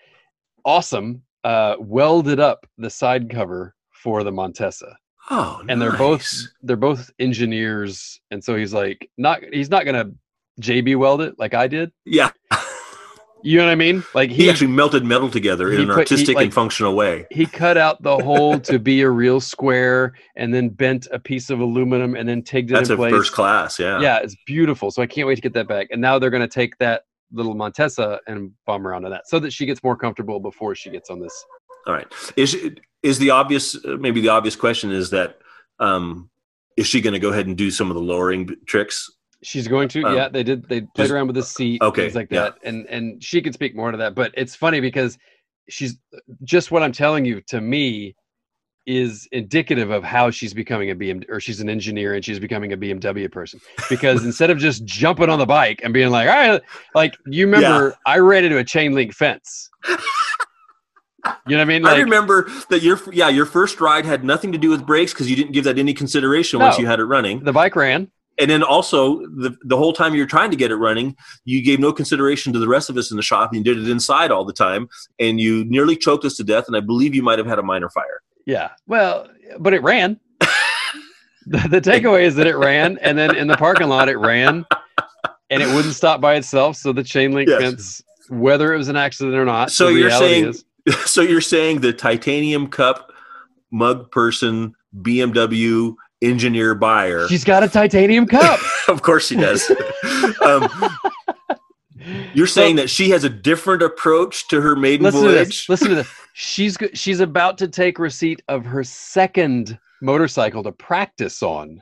awesome, 0.63 1.21
uh, 1.43 1.75
welded 1.79 2.39
up 2.39 2.65
the 2.77 2.89
side 2.89 3.29
cover 3.29 3.75
for 3.91 4.23
the 4.23 4.31
Montesa. 4.31 4.95
oh, 5.31 5.61
and 5.69 5.81
they're 5.81 5.97
both 5.97 6.31
they're 6.61 6.75
both 6.75 7.09
engineers 7.19 8.19
and 8.31 8.43
so 8.43 8.55
he's 8.55 8.73
like 8.73 9.09
not 9.17 9.41
he's 9.51 9.69
not 9.71 9.83
gonna 9.85 10.05
jb 10.61 10.95
weld 10.95 11.19
it 11.21 11.33
like 11.39 11.53
i 11.55 11.65
did 11.67 11.91
Yeah. 12.05 12.29
you 13.43 13.57
know 13.57 13.65
what 13.65 13.71
i 13.71 13.75
mean 13.75 14.03
like 14.13 14.29
He 14.29 14.43
he 14.43 14.49
actually 14.51 14.67
melted 14.67 15.03
metal 15.03 15.29
together 15.31 15.71
in 15.71 15.81
an 15.81 15.87
put- 15.87 15.93
he, 15.95 15.99
artistic 16.01 16.35
like- 16.35 16.45
and 16.45 16.53
functional 16.53 16.95
way. 16.95 17.25
he 17.31 17.45
cut 17.47 17.75
out 17.77 18.01
the 18.03 18.17
hole 18.19 18.59
to 18.59 18.77
be 18.77 19.01
a 19.01 19.09
real 19.09 19.41
square 19.41 20.13
and 20.35 20.53
then 20.53 20.69
bent 20.69 21.07
a 21.11 21.17
piece 21.19 21.49
of 21.49 21.59
aluminum 21.59 22.15
and 22.15 22.29
then 22.29 22.43
tagged 22.43 22.69
it 22.69 22.75
That's 22.75 22.89
in 22.89 22.93
a 22.93 22.97
place 22.97 23.11
first 23.11 23.33
class. 23.33 23.79
Yeah. 23.79 23.99
yeah 23.99 24.17
it's 24.19 24.35
beautiful 24.45 24.91
so 24.91 25.01
i 25.01 25.07
can't 25.07 25.27
wait 25.27 25.35
to 25.35 25.41
get 25.41 25.53
that 25.53 25.67
back 25.67 25.87
and 25.91 25.99
now 25.99 26.19
they're 26.19 26.29
gonna 26.29 26.47
take 26.47 26.77
that 26.77 27.01
little 27.35 27.53
montesa 27.53 28.19
and 28.27 28.51
bomb 28.65 28.87
around 28.87 29.05
on 29.05 29.11
that 29.11 29.27
so 29.27 29.39
that 29.39 29.51
she 29.51 29.65
gets 29.65 29.83
more 29.83 29.95
comfortable 29.95 30.39
before 30.39 30.73
she 30.73 30.89
gets 30.89 31.09
on 31.09 31.19
this 31.19 31.45
All 31.85 31.93
right. 31.93 32.07
Is 32.35 32.57
is 33.03 33.19
the 33.19 33.29
obvious 33.29 33.75
uh, 33.85 33.97
maybe 33.99 34.21
the 34.21 34.29
obvious 34.29 34.55
question 34.55 34.91
is 34.91 35.09
that 35.11 35.37
um 35.79 36.29
is 36.77 36.87
she 36.87 37.01
going 37.01 37.13
to 37.13 37.19
go 37.19 37.29
ahead 37.29 37.47
and 37.47 37.57
do 37.57 37.71
some 37.71 37.89
of 37.89 37.95
the 37.95 38.01
lowering 38.01 38.49
tricks? 38.65 39.09
She's 39.41 39.67
going 39.67 39.87
to, 39.89 40.03
Um, 40.03 40.15
yeah. 40.15 40.27
They 40.27 40.43
did. 40.43 40.67
They 40.67 40.81
played 40.81 40.89
just- 40.97 41.11
around 41.11 41.27
with 41.27 41.35
the 41.35 41.43
seat, 41.43 41.81
okay, 41.81 42.03
things 42.03 42.15
like 42.15 42.27
yeah. 42.31 42.41
that, 42.41 42.55
and 42.63 42.85
and 42.87 43.23
she 43.23 43.41
could 43.41 43.53
speak 43.53 43.75
more 43.75 43.91
to 43.91 43.97
that. 43.97 44.15
But 44.15 44.31
it's 44.35 44.55
funny 44.55 44.79
because 44.81 45.17
she's 45.69 45.97
just 46.43 46.71
what 46.71 46.83
I'm 46.83 46.91
telling 46.91 47.25
you 47.25 47.41
to 47.47 47.61
me 47.61 48.15
is 48.85 49.27
indicative 49.31 49.89
of 49.89 50.03
how 50.03 50.29
she's 50.29 50.53
becoming 50.53 50.91
a 50.91 50.95
BM 50.95 51.25
or 51.29 51.39
she's 51.39 51.59
an 51.59 51.69
engineer 51.69 52.13
and 52.13 52.23
she's 52.23 52.39
becoming 52.39 52.73
a 52.73 52.77
BMW 52.77 53.31
person. 53.31 53.59
Because 53.89 54.23
instead 54.29 54.49
of 54.49 54.57
just 54.57 54.85
jumping 54.85 55.29
on 55.29 55.39
the 55.39 55.45
bike 55.45 55.81
and 55.83 55.93
being 55.93 56.09
like, 56.11 56.27
all 56.29 56.35
right, 56.35 56.61
like 56.93 57.15
you 57.25 57.45
remember, 57.45 57.95
I 58.05 58.19
ran 58.19 58.43
into 58.45 58.57
a 58.57 58.63
chain 58.63 58.93
link 58.93 59.13
fence. 59.13 59.69
You 61.47 61.57
know 61.57 61.57
what 61.57 61.61
I 61.61 61.65
mean? 61.65 61.85
I 61.87 61.97
remember 62.01 62.47
that 62.69 62.83
your 62.83 62.99
yeah 63.11 63.29
your 63.29 63.47
first 63.47 63.81
ride 63.81 64.05
had 64.05 64.23
nothing 64.23 64.51
to 64.51 64.59
do 64.59 64.69
with 64.69 64.85
brakes 64.85 65.11
because 65.11 65.27
you 65.27 65.35
didn't 65.35 65.53
give 65.53 65.63
that 65.63 65.79
any 65.79 65.91
consideration 65.91 66.59
once 66.59 66.77
you 66.77 66.85
had 66.85 66.99
it 66.99 67.05
running, 67.05 67.43
the 67.43 67.51
bike 67.51 67.75
ran. 67.75 68.11
and 68.37 68.47
then 68.47 68.61
also 68.61 69.21
the 69.21 69.57
the 69.63 69.75
whole 69.75 69.91
time 69.91 70.13
you 70.13 70.21
were 70.21 70.27
trying 70.27 70.51
to 70.51 70.55
get 70.55 70.69
it 70.69 70.75
running, 70.75 71.15
you 71.43 71.63
gave 71.63 71.79
no 71.79 71.91
consideration 71.91 72.53
to 72.53 72.59
the 72.59 72.67
rest 72.67 72.91
of 72.91 72.97
us 72.97 73.09
in 73.09 73.17
the 73.17 73.23
shop. 73.23 73.49
and 73.51 73.57
You 73.65 73.73
did 73.73 73.83
it 73.83 73.89
inside 73.89 74.29
all 74.29 74.45
the 74.45 74.53
time, 74.53 74.87
and 75.19 75.39
you 75.39 75.65
nearly 75.65 75.95
choked 75.95 76.25
us 76.25 76.35
to 76.35 76.43
death. 76.43 76.65
And 76.67 76.77
I 76.77 76.79
believe 76.79 77.15
you 77.15 77.23
might 77.23 77.39
have 77.39 77.47
had 77.47 77.57
a 77.57 77.63
minor 77.63 77.89
fire. 77.89 78.21
Yeah. 78.45 78.69
Well, 78.87 79.27
but 79.59 79.73
it 79.73 79.81
ran. 79.81 80.19
the, 81.45 81.57
the 81.69 81.81
takeaway 81.81 82.23
is 82.23 82.35
that 82.35 82.47
it 82.47 82.55
ran, 82.57 82.97
and 82.99 83.17
then 83.17 83.35
in 83.35 83.47
the 83.47 83.57
parking 83.57 83.87
lot 83.87 84.09
it 84.09 84.17
ran, 84.17 84.65
and 85.49 85.61
it 85.63 85.73
wouldn't 85.75 85.95
stop 85.95 86.21
by 86.21 86.35
itself. 86.35 86.75
So 86.77 86.93
the 86.93 87.03
chain 87.03 87.31
link 87.31 87.49
Yes. 87.49 87.61
fence, 87.61 88.01
whether 88.29 88.73
it 88.73 88.77
was 88.77 88.87
an 88.89 88.95
accident 88.95 89.35
or 89.35 89.45
not, 89.45 89.71
So 89.71 89.87
you're 89.89 90.11
saying- 90.11 90.49
is, 90.49 90.65
so 91.05 91.21
you're 91.21 91.41
saying 91.41 91.81
the 91.81 91.93
titanium 91.93 92.67
cup 92.67 93.11
mug 93.71 94.11
person 94.11 94.73
BMW 95.01 95.95
engineer 96.21 96.73
buyer 96.75 97.27
she's 97.27 97.43
got 97.43 97.61
a 97.61 97.67
titanium 97.67 98.25
cup. 98.25 98.59
of 98.87 99.01
course 99.01 99.27
she 99.27 99.35
does 99.35 99.69
um, 100.41 100.69
you're 102.33 102.47
saying 102.47 102.77
that 102.77 102.89
she 102.89 103.09
has 103.09 103.23
a 103.23 103.29
different 103.29 103.81
approach 103.81 104.47
to 104.47 104.61
her 104.61 104.75
maiden 104.75 105.03
listen 105.03 105.21
to 105.23 105.27
voyage 105.29 105.47
this. 105.67 105.69
Listen 105.69 105.89
to 105.89 105.95
this. 105.95 106.09
She's 106.37 106.77
she's 106.93 107.21
about 107.21 107.57
to 107.59 107.67
take 107.69 107.97
receipt 107.97 108.41
of 108.49 108.65
her 108.65 108.83
second 108.83 109.79
motorcycle 110.01 110.63
to 110.63 110.71
practice 110.73 111.41
on. 111.41 111.81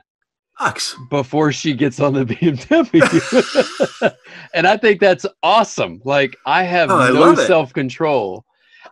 Before 1.10 1.50
she 1.50 1.74
gets 1.74 1.98
on 1.98 2.12
the 2.14 2.24
BMW. 2.24 4.14
and 4.54 4.68
I 4.68 4.76
think 4.76 5.00
that's 5.00 5.26
awesome. 5.42 6.00
Like 6.04 6.36
I 6.46 6.62
have 6.62 6.88
Oh, 6.92 6.98
I 7.00 7.10
no 7.10 7.34
self-control. 7.34 8.44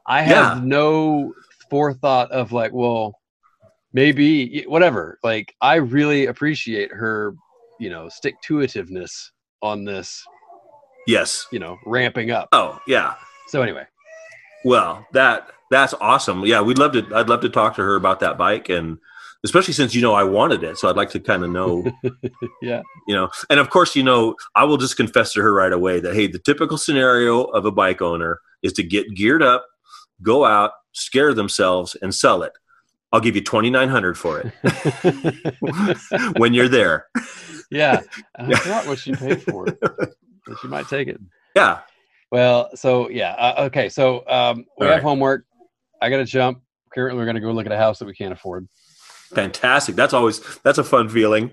I 0.04 0.22
have 0.22 0.56
Yeah. 0.58 0.60
no 0.64 1.32
forethought 1.70 2.32
of 2.32 2.50
like, 2.50 2.72
well, 2.72 3.14
maybe 3.92 4.64
whatever. 4.66 5.20
Like 5.22 5.54
I 5.60 5.76
really 5.76 6.26
appreciate 6.26 6.90
her, 6.92 7.36
you 7.78 7.88
know, 7.90 8.08
stick 8.08 8.34
to 8.46 8.54
itiveness 8.54 9.30
on 9.62 9.84
this, 9.84 10.24
yes 11.06 11.46
you 11.52 11.60
know, 11.60 11.78
ramping 11.86 12.32
up. 12.32 12.48
oh 12.50 12.80
yeah 12.88 13.14
So 13.46 13.62
anyway, 13.62 13.86
well 14.64 15.06
that 15.12 15.48
that's 15.70 15.94
awesome 16.00 16.44
yeah 16.44 16.60
we'd 16.60 16.78
love 16.78 16.92
to 16.92 17.06
i'd 17.14 17.28
love 17.28 17.40
to 17.40 17.48
talk 17.48 17.74
to 17.74 17.82
her 17.82 17.96
about 17.96 18.20
that 18.20 18.38
bike 18.38 18.68
and 18.68 18.98
especially 19.44 19.74
since 19.74 19.94
you 19.94 20.02
know 20.02 20.14
i 20.14 20.22
wanted 20.22 20.62
it 20.62 20.78
so 20.78 20.88
i'd 20.88 20.96
like 20.96 21.10
to 21.10 21.20
kind 21.20 21.44
of 21.44 21.50
know 21.50 21.84
yeah. 22.62 22.82
you 23.06 23.14
know 23.14 23.28
and 23.50 23.58
of 23.58 23.70
course 23.70 23.96
you 23.96 24.02
know 24.02 24.34
i 24.54 24.64
will 24.64 24.76
just 24.76 24.96
confess 24.96 25.32
to 25.32 25.42
her 25.42 25.52
right 25.52 25.72
away 25.72 26.00
that 26.00 26.14
hey 26.14 26.26
the 26.26 26.38
typical 26.38 26.78
scenario 26.78 27.44
of 27.44 27.64
a 27.64 27.70
bike 27.70 28.02
owner 28.02 28.40
is 28.62 28.72
to 28.72 28.82
get 28.82 29.12
geared 29.14 29.42
up 29.42 29.66
go 30.22 30.44
out 30.44 30.72
scare 30.92 31.34
themselves 31.34 31.96
and 32.02 32.14
sell 32.14 32.42
it 32.42 32.52
i'll 33.12 33.20
give 33.20 33.34
you 33.34 33.42
2900 33.42 34.16
for 34.16 34.40
it 34.40 36.38
when 36.38 36.54
you're 36.54 36.68
there 36.68 37.06
yeah. 37.72 38.02
I 38.36 38.54
forgot 38.54 38.86
what 38.86 38.98
she 38.98 39.14
paid 39.14 39.42
for 39.42 39.66
it. 39.66 39.78
But 39.80 40.58
she 40.60 40.68
might 40.68 40.88
take 40.88 41.08
it. 41.08 41.20
yeah 41.56 41.80
Well, 42.32 42.70
so 42.74 43.08
yeah, 43.10 43.32
uh, 43.34 43.64
okay. 43.66 43.88
So 43.90 44.26
um, 44.26 44.64
we 44.78 44.86
All 44.86 44.92
have 44.92 44.96
right. 44.96 45.02
homework. 45.02 45.44
I 46.00 46.08
got 46.10 46.16
to 46.16 46.24
jump. 46.24 46.62
Currently, 46.92 47.16
we're 47.18 47.26
going 47.26 47.34
to 47.36 47.40
go 47.40 47.52
look 47.52 47.66
at 47.66 47.72
a 47.72 47.76
house 47.76 47.98
that 48.00 48.06
we 48.06 48.14
can't 48.14 48.32
afford. 48.32 48.66
fantastic 49.34 49.94
that's 49.94 50.12
always 50.12 50.40
that's 50.64 50.78
a 50.78 50.84
fun 50.84 51.08
feeling 51.08 51.50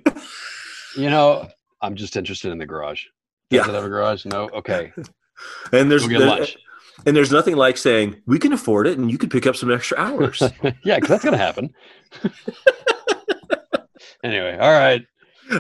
You 0.98 1.10
know, 1.10 1.48
I'm 1.82 1.96
just 1.96 2.16
interested 2.18 2.52
in 2.52 2.58
the 2.58 2.66
garage. 2.66 3.04
Does 3.50 3.66
Yeah. 3.66 3.70
it 3.72 3.76
have 3.76 3.84
a 3.86 3.90
garage? 3.90 4.26
No. 4.26 4.50
Okay. 4.54 4.92
and 5.72 5.92
there's 5.92 6.02
We'll 6.02 6.10
get 6.12 6.20
there- 6.20 6.28
lunch. 6.28 6.58
and 7.06 7.16
there's 7.16 7.32
nothing 7.32 7.56
like 7.56 7.78
saying 7.78 8.16
we 8.26 8.40
can 8.40 8.52
afford 8.54 8.88
it 8.88 8.98
and 8.98 9.10
you 9.12 9.18
could 9.18 9.32
pick 9.32 9.46
up 9.48 9.56
some 9.56 9.72
extra 9.72 9.98
hours 10.00 10.42
yeah, 10.84 10.96
because 10.96 11.08
that's 11.10 11.24
going 11.24 11.38
to 11.38 11.44
happen. 11.46 11.74
anyway, 14.24 14.58
all 14.60 14.72
right, 14.74 15.06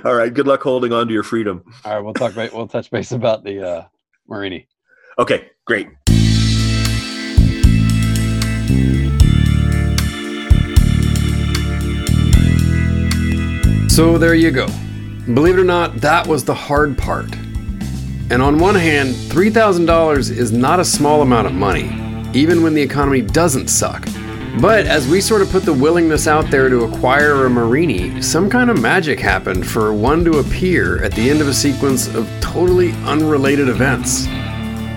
all 0.05 0.13
right 0.15 0.33
good 0.33 0.47
luck 0.47 0.61
holding 0.61 0.91
on 0.93 1.07
to 1.07 1.13
your 1.13 1.23
freedom 1.23 1.63
all 1.85 1.93
right. 1.95 2.01
We'll 2.03 2.13
talk 2.13 2.33
about. 2.33 2.53
We'll 2.53 2.67
touch 2.67 2.89
base 2.91 3.11
about 3.11 3.43
the 3.43 3.65
uh, 3.67 3.85
Morini. 4.29 4.65
Okay 5.19 5.49
great 5.69 5.87
So 13.87 14.17
there 14.17 14.33
you 14.33 14.49
go. 14.49 14.65
Believe 15.33 15.57
it 15.57 15.59
or 15.59 15.65
not, 15.65 15.97
that 15.97 16.25
was 16.25 16.45
the 16.45 16.53
hard 16.55 16.97
part. 16.97 17.31
And 18.31 18.41
on 18.41 18.57
one 18.57 18.75
hand, 18.75 19.13
$3,000 19.13 20.31
is 20.31 20.51
not 20.51 20.79
a 20.79 20.85
small 20.85 21.21
amount 21.21 21.47
of 21.47 21.53
money, 21.53 21.91
even 22.33 22.63
when 22.63 22.73
the 22.73 22.81
economy 22.81 23.21
doesn't 23.21 23.67
suck. 23.67 24.07
But 24.61 24.87
as 24.87 25.07
we 25.07 25.19
sort 25.19 25.41
of 25.41 25.51
put 25.51 25.63
the 25.63 25.73
willingness 25.73 26.27
out 26.27 26.49
there 26.49 26.69
to 26.69 26.85
acquire 26.85 27.45
a 27.45 27.49
Morini, 27.49 28.23
some 28.23 28.49
kind 28.49 28.69
of 28.69 28.81
magic 28.81 29.19
happened 29.19 29.67
for 29.67 29.93
one 29.93 30.23
to 30.25 30.39
appear 30.39 31.03
at 31.03 31.11
the 31.11 31.29
end 31.29 31.41
of 31.41 31.47
a 31.47 31.53
sequence 31.53 32.07
of 32.15 32.29
totally 32.39 32.93
unrelated 33.03 33.67
events. 33.67 34.27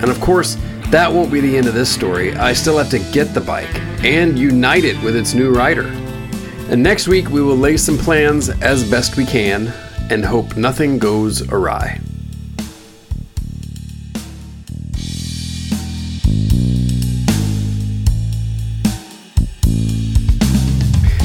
And 0.03 0.11
of 0.11 0.19
course, 0.19 0.57
that 0.91 1.11
won't 1.11 1.31
be 1.31 1.39
the 1.39 1.57
end 1.57 1.65
of 1.65 1.73
this 1.73 1.89
story. 1.89 2.35
I 2.35 2.51
still 2.53 2.77
have 2.77 2.89
to 2.89 2.99
get 3.11 3.33
the 3.33 3.41
bike. 3.41 3.73
and 4.03 4.37
unite 4.37 4.83
it 4.83 5.01
with 5.01 5.15
its 5.15 5.33
new 5.33 5.53
rider. 5.53 5.87
And 6.69 6.83
next 6.83 7.07
week, 7.07 7.29
we 7.29 7.41
will 7.41 7.55
lay 7.55 7.77
some 7.77 7.97
plans 7.97 8.49
as 8.49 8.89
best 8.91 9.15
we 9.15 9.25
can 9.25 9.71
and 10.09 10.25
hope 10.25 10.57
nothing 10.57 10.99
goes 10.99 11.41
awry. 11.49 12.01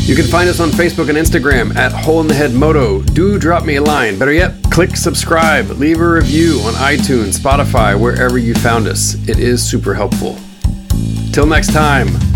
You 0.09 0.16
can 0.16 0.25
find 0.25 0.49
us 0.49 0.59
on 0.59 0.71
Facebook 0.71 1.11
and 1.11 1.18
Instagram 1.18 1.77
at 1.77 1.92
Hole 1.92 2.23
in 2.23 2.29
the 2.29 2.33
Head 2.33 2.55
Moto. 2.55 3.03
Do 3.03 3.38
drop 3.38 3.66
me 3.66 3.77
a 3.77 3.83
line. 3.83 4.18
Better 4.18 4.33
yet, 4.33 4.55
click 4.71 4.97
subscribe, 4.97 5.68
leave 5.73 6.01
a 6.01 6.09
review 6.09 6.61
on 6.61 6.73
iTunes, 6.73 7.38
Spotify, 7.38 8.01
wherever 8.01 8.38
you 8.38 8.55
found 8.55 8.87
us. 8.88 9.16
It 9.29 9.38
is 9.38 9.62
super 9.62 9.92
helpful. 9.92 10.38
Till 11.31 11.44
next 11.44 11.75
time. 11.75 12.28